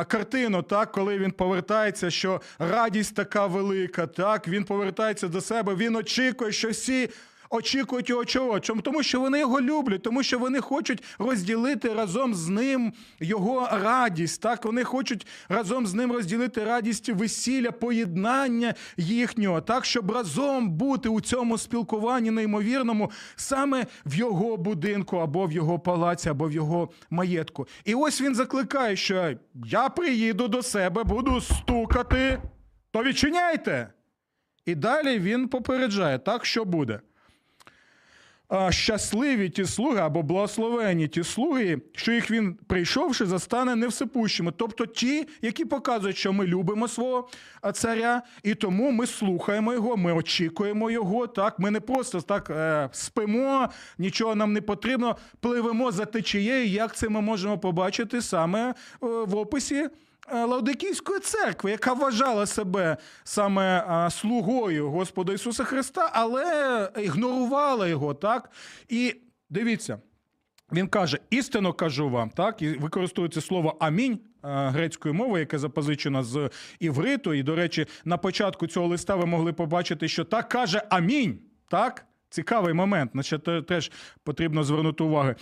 Картину, 0.09 0.63
так, 0.63 0.93
коли 0.93 1.19
він 1.19 1.31
повертається, 1.31 2.11
що 2.11 2.41
радість 2.59 3.15
така 3.15 3.47
велика, 3.47 4.07
так, 4.07 4.49
він 4.49 4.65
повертається 4.65 5.29
до 5.29 5.41
себе, 5.41 5.75
він 5.75 5.97
очікує, 5.97 6.53
що 6.53 6.71
всі 6.71 7.11
очікують 7.51 8.09
його 8.09 8.25
чого? 8.25 8.61
Чому? 8.61 8.81
Тому 8.83 9.03
що 9.03 9.21
вони 9.21 9.39
його 9.39 9.61
люблять, 9.61 10.03
тому 10.03 10.23
що 10.23 10.39
вони 10.39 10.61
хочуть 10.61 11.03
розділити 11.19 11.95
разом 11.95 12.35
з 12.35 12.49
ним 12.49 12.93
його 13.21 13.69
радість. 13.73 14.43
Так, 14.43 14.65
вони 14.65 14.85
хочуть 14.85 15.27
разом 15.49 15.87
з 15.87 15.95
ним 15.95 16.13
розділити 16.13 16.65
радість 16.65 17.09
весілля, 17.09 17.71
поєднання 17.71 18.75
їхнього, 18.97 19.61
так, 19.61 19.85
щоб 19.85 20.11
разом 20.11 20.71
бути 20.71 21.09
у 21.09 21.21
цьому 21.21 21.59
спілкуванні 21.59 22.31
неймовірному 22.31 23.11
саме 23.37 23.87
в 24.07 24.15
його 24.15 24.57
будинку, 24.57 25.17
або 25.17 25.47
в 25.47 25.53
його 25.53 25.79
палаці, 25.79 26.29
або 26.29 26.49
в 26.49 26.53
його 26.53 26.91
маєтку. 27.11 27.67
І 27.85 27.95
ось 27.95 28.21
він 28.21 28.35
закликає, 28.35 28.97
що 28.97 29.35
я 29.55 29.89
приїду 29.89 30.49
до 30.49 30.63
себе, 30.63 31.05
буду 31.05 31.41
стукати, 31.41 32.43
то 32.91 33.03
відчиняйте. 33.03 33.93
І 34.67 34.75
далі 34.75 35.19
він 35.19 35.49
попереджає, 35.49 36.19
так 36.19 36.47
що 36.47 36.65
буде. 36.65 37.01
Щасливі 38.71 39.49
ті 39.49 39.65
слуги 39.65 40.01
або 40.01 40.23
благословені 40.23 41.09
ті 41.09 41.25
слуги, 41.25 41.81
що 41.93 42.13
їх 42.13 42.31
він, 42.31 42.55
прийшовши, 42.67 43.27
застане 43.27 43.77
невсипущими. 43.77 44.53
Тобто 44.57 44.87
ті, 44.87 45.29
які 45.43 45.65
показують, 45.65 46.17
що 46.17 46.33
ми 46.33 46.47
любимо 46.47 46.89
свого 46.89 47.29
царя, 47.75 48.23
і 48.43 48.55
тому 48.55 48.91
ми 48.91 49.07
слухаємо 49.07 49.73
його, 49.73 49.97
ми 49.97 50.13
очікуємо 50.13 50.91
його. 50.91 51.27
Так, 51.27 51.59
ми 51.59 51.71
не 51.71 51.81
просто 51.81 52.21
так 52.21 52.51
е, 52.51 52.89
спимо, 52.93 53.69
нічого 53.99 54.35
нам 54.35 54.53
не 54.53 54.61
потрібно, 54.61 55.17
пливемо 55.41 55.93
за 55.93 56.05
течією. 56.05 56.67
Як 56.67 56.97
це 56.97 57.09
ми 57.09 57.21
можемо 57.21 57.59
побачити 57.59 58.23
саме 58.23 58.69
е, 58.71 58.75
в 59.01 59.37
описі 59.37 59.89
е, 60.33 60.45
Лаудикійської 60.45 61.21
церкви, 61.21 61.71
яка 61.71 61.93
вважала 61.93 62.47
себе 62.47 62.97
саме 63.25 64.09
слугою 64.11 64.91
Господа 64.91 65.33
Ісуса 65.33 65.65
Христа, 65.65 66.11
але 66.13 66.91
ігнорувала 67.03 67.89
його, 67.89 68.15
так? 68.15 68.51
І 68.89 69.15
дивіться, 69.51 69.99
Він 70.73 70.89
каже: 70.89 71.19
істинно 71.31 71.73
кажу 71.73 72.11
вам, 72.11 72.31
так, 72.31 72.63
і 72.63 72.69
використовується 72.69 73.41
слово 73.41 73.77
амінь 73.81 74.13
е, 74.15 74.19
грецькою 74.43 75.15
мовою, 75.15 75.41
яке 75.41 75.59
запозичено 75.59 76.25
з 76.25 76.51
івриту. 76.81 77.35
І, 77.35 77.43
до 77.43 77.55
речі, 77.55 77.87
на 78.05 78.17
початку 78.17 78.67
цього 78.67 78.87
листа 78.87 79.17
ви 79.17 79.27
могли 79.27 79.53
побачити, 79.53 80.09
що 80.09 80.25
так 80.25 80.49
каже 80.49 80.83
амінь. 80.91 81.39
Так? 81.71 82.08
Цікавий 82.31 82.75
момент, 82.75 83.15
на 83.15 83.23
що 83.23 83.39
теж 83.39 83.91
потрібно 84.25 84.65
звернути 84.65 85.05
увагу. 85.05 85.35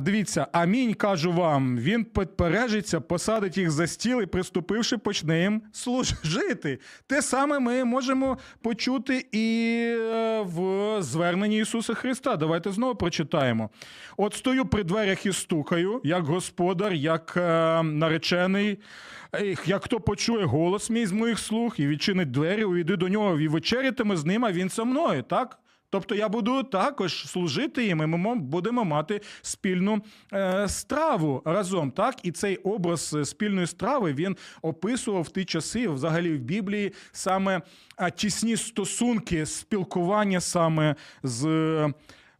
Дивіться, 0.00 0.46
амінь 0.52 0.94
кажу 0.94 1.32
вам. 1.32 1.78
Він 1.78 2.04
підпережиться, 2.04 3.00
посадить 3.00 3.58
їх 3.58 3.70
за 3.70 3.86
стіл 3.86 4.22
і, 4.22 4.26
приступивши, 4.26 4.98
почне 4.98 5.42
їм 5.42 5.62
служити. 5.72 6.78
Те 7.06 7.22
саме 7.22 7.58
ми 7.58 7.84
можемо 7.84 8.38
почути 8.62 9.26
і 9.32 9.78
е, 9.98 10.40
в 10.40 10.96
зверненні 11.02 11.58
Ісуса 11.58 11.94
Христа. 11.94 12.36
Давайте 12.36 12.70
знову 12.72 12.94
прочитаємо. 12.94 13.70
От 14.16 14.34
стою 14.34 14.64
при 14.64 14.84
дверях 14.84 15.26
і 15.26 15.32
стукаю, 15.32 16.00
як 16.04 16.24
господар, 16.24 16.92
як 16.92 17.34
е, 17.36 17.82
наречений. 17.82 18.78
Як 19.66 19.84
хто 19.84 20.00
почує 20.00 20.44
голос 20.44 20.90
мій 20.90 21.06
з 21.06 21.12
моїх 21.12 21.38
слух 21.38 21.80
і 21.80 21.86
відчинить 21.86 22.30
двері, 22.30 22.64
увійду 22.64 22.96
до 22.96 23.08
нього 23.08 23.40
і 23.40 23.48
вечерятиме 23.48 24.16
з 24.16 24.24
ним, 24.24 24.44
а 24.44 24.52
він 24.52 24.68
со 24.68 24.84
мною, 24.84 25.22
так? 25.22 25.58
Тобто 25.90 26.14
я 26.14 26.28
буду 26.28 26.62
також 26.62 27.28
служити 27.28 27.84
їм, 27.84 28.02
і 28.02 28.06
ми 28.06 28.34
будемо 28.34 28.84
мати 28.84 29.20
спільну 29.42 30.02
е, 30.32 30.68
страву 30.68 31.42
разом. 31.44 31.90
Так, 31.90 32.14
і 32.22 32.32
цей 32.32 32.56
образ 32.56 33.14
е, 33.14 33.24
спільної 33.24 33.66
страви 33.66 34.12
він 34.12 34.36
описував 34.62 35.22
в 35.22 35.28
ті 35.28 35.44
часи, 35.44 35.88
взагалі 35.88 36.34
в 36.34 36.38
Біблії, 36.38 36.92
саме 37.12 37.62
тісні 38.16 38.56
стосунки, 38.56 39.46
спілкування 39.46 40.40
саме 40.40 40.94
з. 41.22 41.46
е, 41.46 41.92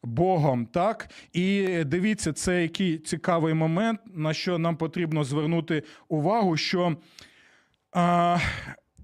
Богом, 0.03 0.67
так 0.67 1.11
і 1.33 1.67
дивіться, 1.85 2.33
це 2.33 2.63
який 2.63 2.99
цікавий 2.99 3.55
момент, 3.55 4.01
на 4.15 4.35
що 4.35 4.59
нам 4.59 4.77
потрібно 4.77 5.25
звернути 5.25 5.83
увагу, 6.09 6.57
що 6.57 6.97
а, 7.93 8.39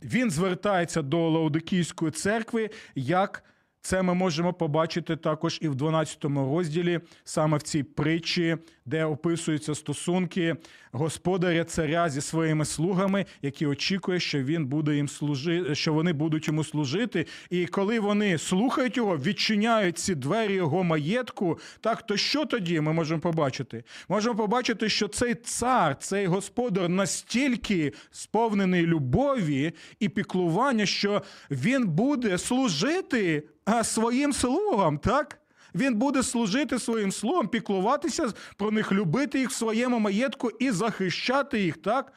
він 0.03 0.31
звертається 0.31 1.03
до 1.03 1.31
Лаудикійської 1.31 2.11
церкви, 2.11 2.71
як 2.95 3.45
це 3.85 4.03
ми 4.03 4.15
можемо 4.15 4.53
побачити 4.53 5.17
також 5.17 5.59
і 5.63 5.69
в 5.69 5.75
12 5.75 6.25
розділі, 6.25 7.01
саме 7.25 7.57
в 7.57 7.63
цій 7.63 7.83
притчі, 7.83 8.57
де 8.87 9.05
описуються 9.05 9.75
стосунки 9.75 10.57
господаря 10.93 11.65
царя 11.65 12.09
зі 12.09 12.21
своїми 12.21 12.65
слугами, 12.65 13.27
які 13.43 13.67
очікує, 13.67 14.21
що 14.21 14.43
він 14.43 14.67
буде 14.67 14.97
їм 14.97 15.09
служити, 15.09 15.75
що 15.75 15.93
вони 15.93 16.13
будуть 16.13 16.49
йому 16.49 16.65
служити. 16.65 17.27
І 17.51 17.67
коли 17.67 18.01
вони 18.01 18.39
слухають 18.39 18.97
його, 18.97 19.17
відчиняють 19.17 19.99
ці 19.99 20.15
двері 20.15 20.53
його 20.53 20.85
маєтку, 20.85 21.59
так 21.81 22.03
то 22.03 22.17
що 22.17 22.45
тоді 22.45 22.81
ми 22.81 22.93
можемо 22.93 23.21
побачити? 23.21 23.85
Можемо 24.09 24.35
побачити, 24.35 24.89
що 24.89 25.09
цей 25.09 25.35
цар, 25.35 25.97
цей 25.99 26.27
господар 26.27 26.89
настільки 26.89 27.93
сповнений 28.11 28.87
любові 28.87 29.73
і 30.01 30.09
піклування, 30.09 30.87
що 30.87 31.23
він 31.51 31.87
буде 31.87 32.39
служити 32.39 33.43
своїм 33.83 34.33
слугам, 34.33 34.99
так? 34.99 35.41
Він 35.75 35.95
буде 35.95 36.23
служити 36.23 36.79
своїм 36.79 37.13
слугам, 37.13 37.49
піклуватися 37.49 38.33
про 38.57 38.71
них, 38.71 38.93
любити 38.93 39.39
їх 39.39 39.51
в 39.51 39.55
своєму 39.55 39.99
маєтку 39.99 40.51
і 40.51 40.71
захищати 40.71 41.61
їх, 41.61 41.77
так? 41.77 42.13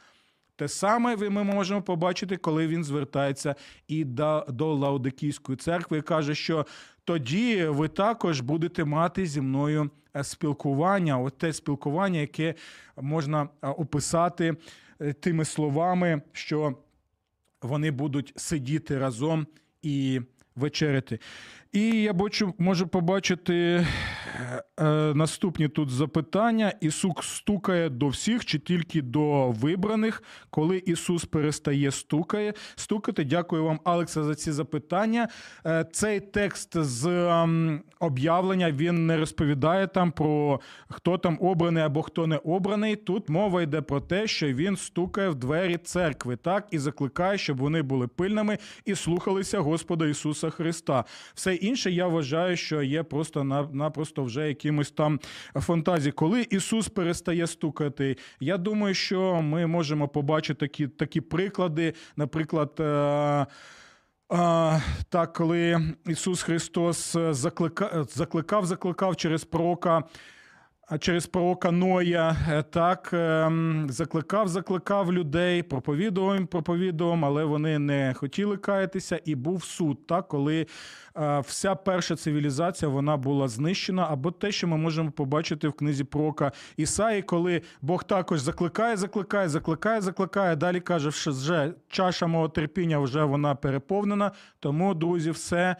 Те 0.55 0.67
саме 0.67 1.15
ми 1.15 1.43
можемо 1.43 1.81
побачити, 1.81 2.37
коли 2.37 2.67
він 2.67 2.83
звертається 2.83 3.55
і 3.87 4.03
до, 4.03 4.45
до 4.49 4.73
Лаудикійської 4.73 5.55
церкви 5.55 5.97
і 5.97 6.01
каже, 6.01 6.35
що 6.35 6.65
тоді 7.03 7.65
ви 7.65 7.87
також 7.87 8.41
будете 8.41 8.85
мати 8.85 9.25
зі 9.25 9.41
мною 9.41 9.89
е, 10.15 10.23
спілкування, 10.23 11.19
от 11.19 11.37
те 11.37 11.53
спілкування, 11.53 12.19
яке 12.19 12.55
можна 13.01 13.49
е, 13.61 13.67
описати 13.67 14.55
е, 15.01 15.13
тими 15.13 15.45
словами, 15.45 16.21
що 16.31 16.75
вони 17.61 17.91
будуть 17.91 18.33
сидіти 18.35 18.97
разом 18.97 19.47
і 19.81 20.21
вечеряти. 20.57 21.19
І 21.71 22.01
я 22.01 22.13
бачу, 22.13 22.53
можу 22.57 22.87
побачити 22.87 23.55
е, 23.55 23.85
е, 24.79 25.13
наступні 25.15 25.67
тут 25.67 25.89
запитання. 25.89 26.73
Ісус 26.81 27.15
стукає 27.21 27.89
до 27.89 28.07
всіх 28.07 28.45
чи 28.45 28.59
тільки 28.59 29.01
до 29.01 29.51
вибраних, 29.51 30.23
коли 30.49 30.77
Ісус 30.77 31.25
перестає 31.25 31.91
стукає, 31.91 32.53
стукати. 32.75 33.23
Дякую 33.23 33.63
вам, 33.63 33.79
Алекса, 33.83 34.23
за 34.23 34.35
ці 34.35 34.51
запитання. 34.51 35.27
Е, 35.65 35.85
цей 35.91 36.19
текст 36.19 36.77
з 36.77 37.05
ем, 37.07 37.81
об'явлення 37.99 38.71
він 38.71 39.07
не 39.07 39.17
розповідає 39.17 39.87
там 39.87 40.11
про 40.11 40.59
хто 40.89 41.17
там 41.17 41.37
обраний 41.41 41.83
або 41.83 42.01
хто 42.01 42.27
не 42.27 42.37
обраний. 42.37 42.95
Тут 42.95 43.29
мова 43.29 43.61
йде 43.61 43.81
про 43.81 44.01
те, 44.01 44.27
що 44.27 44.47
він 44.47 44.77
стукає 44.77 45.29
в 45.29 45.35
двері 45.35 45.77
церкви, 45.77 46.35
так 46.35 46.67
і 46.71 46.79
закликає, 46.79 47.37
щоб 47.37 47.57
вони 47.57 47.81
були 47.81 48.07
пильними 48.07 48.57
і 48.85 48.95
слухалися 48.95 49.59
Господа 49.59 50.07
Ісуса 50.07 50.49
Христа. 50.49 51.03
Все 51.33 51.56
інше 51.61 51.91
я 51.91 52.07
вважаю, 52.07 52.57
що 52.57 52.81
є 52.81 53.03
просто 53.03 53.43
на- 53.43 53.69
напросто 53.73 54.23
вже 54.23 54.47
якимось 54.47 54.91
там 54.91 55.19
фантазії. 55.55 56.11
Коли 56.11 56.47
Ісус 56.49 56.89
перестає 56.89 57.47
стукати, 57.47 58.17
я 58.39 58.57
думаю, 58.57 58.93
що 58.93 59.41
ми 59.41 59.67
можемо 59.67 60.07
побачити 60.07 60.59
такі, 60.59 60.87
такі 60.87 61.21
приклади, 61.21 61.93
наприклад. 62.15 62.71
е, 62.79 63.45
а, 64.29 64.79
так, 65.09 65.33
коли 65.33 65.79
Ісус 66.07 66.41
Христос 66.41 67.15
е, 67.15 67.33
заклика, 67.33 68.05
закликав, 68.09 68.65
закликав 68.65 69.15
через 69.15 69.43
пророка, 69.43 69.97
а 69.97 70.03
через 70.99 71.27
пророка 71.27 71.71
Ноя, 71.71 72.37
е, 72.49 72.63
так 72.63 73.09
ем, 73.13 73.87
закликав, 73.89 74.47
закликав 74.47 75.13
людей, 75.13 75.63
проповідував 75.63 76.35
їм, 76.35 76.47
проповідував, 76.47 77.25
але 77.25 77.43
вони 77.43 77.79
не 77.79 78.13
хотіли 78.17 78.57
каятися, 78.57 79.19
і 79.25 79.35
був 79.35 79.63
суд, 79.63 80.07
так, 80.07 80.27
коли 80.27 80.67
е, 81.17 81.39
вся 81.39 81.75
перша 81.75 82.15
цивілізація 82.15 82.89
вона 82.89 83.17
була 83.17 83.47
знищена, 83.47 84.07
або 84.09 84.31
те, 84.31 84.51
що 84.51 84.67
ми 84.67 84.77
можемо 84.77 85.11
побачити 85.11 85.67
в 85.67 85.73
книзі 85.73 86.03
пророка 86.03 86.51
Ісаї, 86.77 87.21
коли 87.21 87.61
Бог 87.81 88.03
також 88.03 88.39
закликає, 88.39 88.97
закликає, 88.97 89.49
закликає, 89.49 90.01
закликає. 90.01 90.55
Далі 90.55 90.79
каже, 90.79 91.11
що 91.11 91.31
вже 91.31 91.73
чаша 91.87 92.27
мого 92.27 92.49
терпіння 92.49 92.99
вже 92.99 93.23
вона 93.23 93.55
переповнена. 93.55 94.31
Тому, 94.59 94.93
друзі, 94.93 95.31
все. 95.31 95.75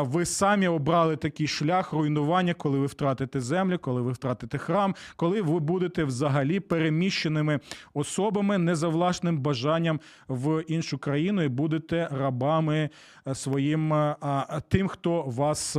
Ви 0.00 0.24
самі 0.24 0.68
обрали 0.68 1.16
такий 1.16 1.46
шлях 1.46 1.92
руйнування, 1.92 2.54
коли 2.54 2.78
ви 2.78 2.86
втратите 2.86 3.40
землю, 3.40 3.78
коли 3.78 4.02
ви 4.02 4.12
втратите 4.12 4.58
храм, 4.58 4.94
коли 5.16 5.42
ви 5.42 5.60
будете 5.60 6.04
взагалі 6.04 6.60
переміщеними 6.60 7.60
особами 7.94 8.58
не 8.58 8.76
за 8.76 8.88
власним 8.88 9.38
бажанням 9.38 10.00
в 10.28 10.64
іншу 10.68 10.98
країну 10.98 11.42
і 11.42 11.48
будете 11.48 12.08
рабами 12.12 12.90
е, 13.26 13.34
своїм 13.34 13.92
а, 13.92 14.60
тим, 14.68 14.88
хто 14.88 15.22
вас 15.22 15.76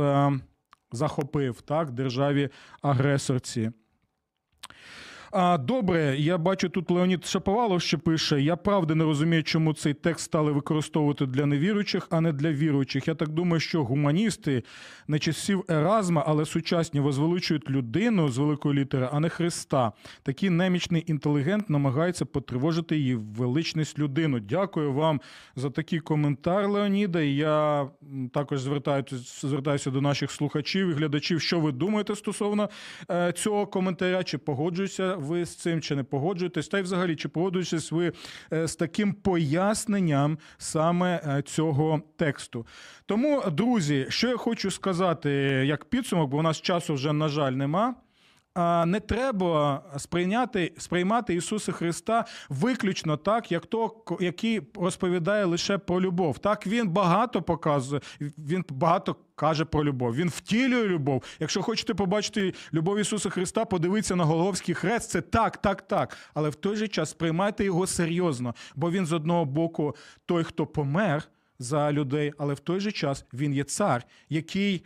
захопив, 0.92 1.60
так, 1.60 1.90
державі 1.90 2.48
агресорці. 2.82 3.70
А, 5.38 5.58
добре, 5.58 6.16
я 6.18 6.38
бачу 6.38 6.68
тут 6.68 6.90
Леонід 6.90 7.26
Шаповалов 7.26 7.82
ще 7.82 7.96
пише: 7.96 8.40
я 8.40 8.56
правда 8.56 8.94
не 8.94 9.04
розумію, 9.04 9.42
чому 9.42 9.74
цей 9.74 9.94
текст 9.94 10.24
стали 10.24 10.52
використовувати 10.52 11.26
для 11.26 11.46
невіруючих, 11.46 12.06
а 12.10 12.20
не 12.20 12.32
для 12.32 12.52
віруючих. 12.52 13.08
Я 13.08 13.14
так 13.14 13.28
думаю, 13.28 13.60
що 13.60 13.84
гуманісти 13.84 14.62
не 15.08 15.18
часів 15.18 15.64
Еразма, 15.68 16.24
але 16.26 16.44
сучасні 16.44 17.00
возвеличують 17.00 17.70
людину 17.70 18.28
з 18.28 18.38
великої 18.38 18.78
літери, 18.78 19.08
а 19.12 19.20
не 19.20 19.28
Христа. 19.28 19.92
Такий 20.22 20.50
немічний 20.50 21.04
інтелігент 21.06 21.70
намагається 21.70 22.24
потривожити 22.24 22.96
її 22.96 23.14
величність 23.14 23.98
людину. 23.98 24.40
Дякую 24.40 24.92
вам 24.92 25.20
за 25.56 25.70
такий 25.70 26.00
коментар, 26.00 26.68
Леоніда. 26.68 27.20
Я 27.20 27.88
також 28.32 28.60
звертаюся, 28.60 29.16
звертаюся 29.48 29.90
до 29.90 30.00
наших 30.00 30.30
слухачів 30.30 30.88
і 30.88 30.92
глядачів, 30.92 31.40
що 31.40 31.60
ви 31.60 31.72
думаєте 31.72 32.14
стосовно 32.14 32.68
е, 33.10 33.32
цього 33.32 33.66
коментаря, 33.66 34.24
чи 34.24 34.38
погоджуєтеся 34.38 35.25
ви 35.26 35.44
з 35.44 35.56
цим, 35.56 35.80
чи 35.80 35.96
не 35.96 36.04
погоджуєтесь, 36.04 36.68
та 36.68 36.78
й 36.78 36.82
взагалі, 36.82 37.16
чи 37.16 37.28
погоджуєтесь 37.28 37.92
ви 37.92 38.12
е, 38.52 38.68
з 38.68 38.76
таким 38.76 39.12
поясненням 39.12 40.38
саме 40.58 41.20
е, 41.24 41.42
цього 41.42 42.02
тексту. 42.16 42.66
Тому, 43.06 43.42
друзі, 43.52 44.06
що 44.08 44.28
я 44.28 44.36
хочу 44.36 44.70
сказати 44.70 45.30
як 45.66 45.84
підсумок, 45.84 46.30
бо 46.30 46.38
у 46.38 46.42
нас 46.42 46.60
часу 46.60 46.94
вже, 46.94 47.12
на 47.12 47.28
жаль, 47.28 47.52
нема. 47.52 47.94
Не 48.86 49.00
треба 49.00 49.82
сприйняти, 49.98 50.72
сприймати 50.78 51.34
Ісуса 51.34 51.72
Христа 51.72 52.24
виключно 52.48 53.16
так, 53.16 53.52
як 53.52 53.66
то, 53.66 54.04
який 54.20 54.60
розповідає 54.74 55.44
лише 55.44 55.78
про 55.78 56.00
любов. 56.00 56.38
Так 56.38 56.66
він 56.66 56.88
багато 56.88 57.42
показує, 57.42 58.00
він 58.20 58.64
багато 58.68 59.16
каже 59.34 59.64
про 59.64 59.84
любов. 59.84 60.14
Він 60.14 60.28
втілює 60.28 60.88
любов. 60.88 61.22
Якщо 61.40 61.62
хочете 61.62 61.94
побачити 61.94 62.54
любов 62.74 62.98
Ісуса 62.98 63.30
Христа, 63.30 63.64
подивіться 63.64 64.16
на 64.16 64.24
Головський 64.24 64.74
хрест. 64.74 65.10
Це 65.10 65.20
так, 65.20 65.56
так, 65.56 65.82
так. 65.82 66.16
Але 66.34 66.48
в 66.48 66.54
той 66.54 66.76
же 66.76 66.88
час 66.88 67.10
сприймайте 67.10 67.64
його 67.64 67.86
серйозно, 67.86 68.54
бо 68.74 68.90
він 68.90 69.06
з 69.06 69.12
одного 69.12 69.44
боку 69.44 69.96
той, 70.26 70.44
хто 70.44 70.66
помер 70.66 71.22
за 71.58 71.92
людей, 71.92 72.32
але 72.38 72.54
в 72.54 72.58
той 72.58 72.80
же 72.80 72.92
час 72.92 73.24
він 73.32 73.54
є 73.54 73.64
цар, 73.64 74.04
який 74.28 74.84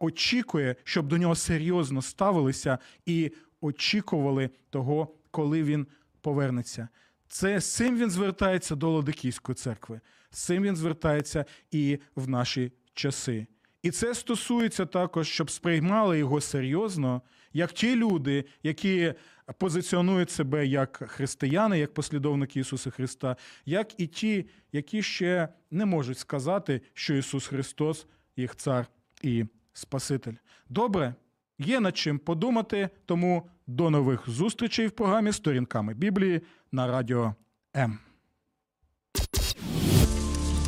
очікує, 0.00 0.76
щоб 0.84 1.08
до 1.08 1.18
нього 1.18 1.34
серйозно 1.34 2.02
ставилися 2.02 2.78
і 3.06 3.32
очікували 3.60 4.50
того, 4.70 5.14
коли 5.30 5.62
він 5.62 5.86
повернеться. 6.20 6.88
Це 7.28 7.60
з 7.60 7.74
цим 7.74 7.98
він 7.98 8.10
звертається 8.10 8.74
до 8.74 8.90
Ладикійської 8.90 9.56
церкви, 9.56 10.00
з 10.30 10.44
цим 10.44 10.62
він 10.62 10.76
звертається 10.76 11.44
і 11.70 11.98
в 12.16 12.28
наші 12.28 12.72
часи. 12.94 13.46
І 13.82 13.90
це 13.90 14.14
стосується 14.14 14.86
також, 14.86 15.28
щоб 15.28 15.50
сприймали 15.50 16.18
його 16.18 16.40
серйозно, 16.40 17.22
як 17.52 17.72
ті 17.72 17.96
люди, 17.96 18.44
які 18.62 19.14
позиціонують 19.58 20.30
себе 20.30 20.66
як 20.66 21.02
християни, 21.06 21.78
як 21.78 21.94
послідовники 21.94 22.60
Ісуса 22.60 22.90
Христа, 22.90 23.36
як 23.66 24.00
і 24.00 24.06
ті, 24.06 24.46
які 24.72 25.02
ще 25.02 25.48
не 25.70 25.86
можуть 25.86 26.18
сказати, 26.18 26.80
що 26.94 27.14
Ісус 27.14 27.46
Христос 27.46 28.06
їх 28.36 28.56
цар 28.56 28.86
і 29.22 29.44
Спаситель. 29.72 30.34
Добре, 30.68 31.14
є 31.58 31.80
над 31.80 31.96
чим 31.96 32.18
подумати, 32.18 32.88
тому 33.06 33.48
до 33.66 33.90
нових 33.90 34.28
зустрічей 34.30 34.86
в 34.86 34.90
програмі 34.90 35.32
Сторінками 35.32 35.94
Біблії 35.94 36.40
на 36.72 36.86
радіо 36.86 37.34
М. 37.76 37.98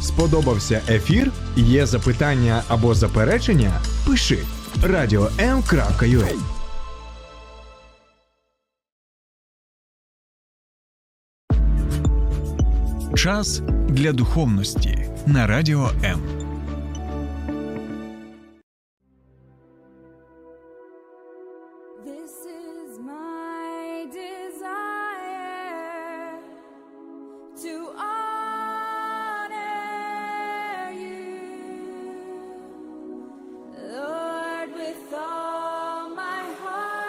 Сподобався 0.02 0.82
ефір? 0.88 1.32
Є 1.56 1.86
запитання 1.86 2.62
або 2.68 2.94
заперечення? 2.94 3.80
Пиши 4.06 4.38
radio.m.ua 4.82 6.34
Час 13.16 13.62
для 13.88 14.12
духовності 14.12 15.08
на 15.26 15.46
радіо 15.46 15.90
М. 16.04 16.43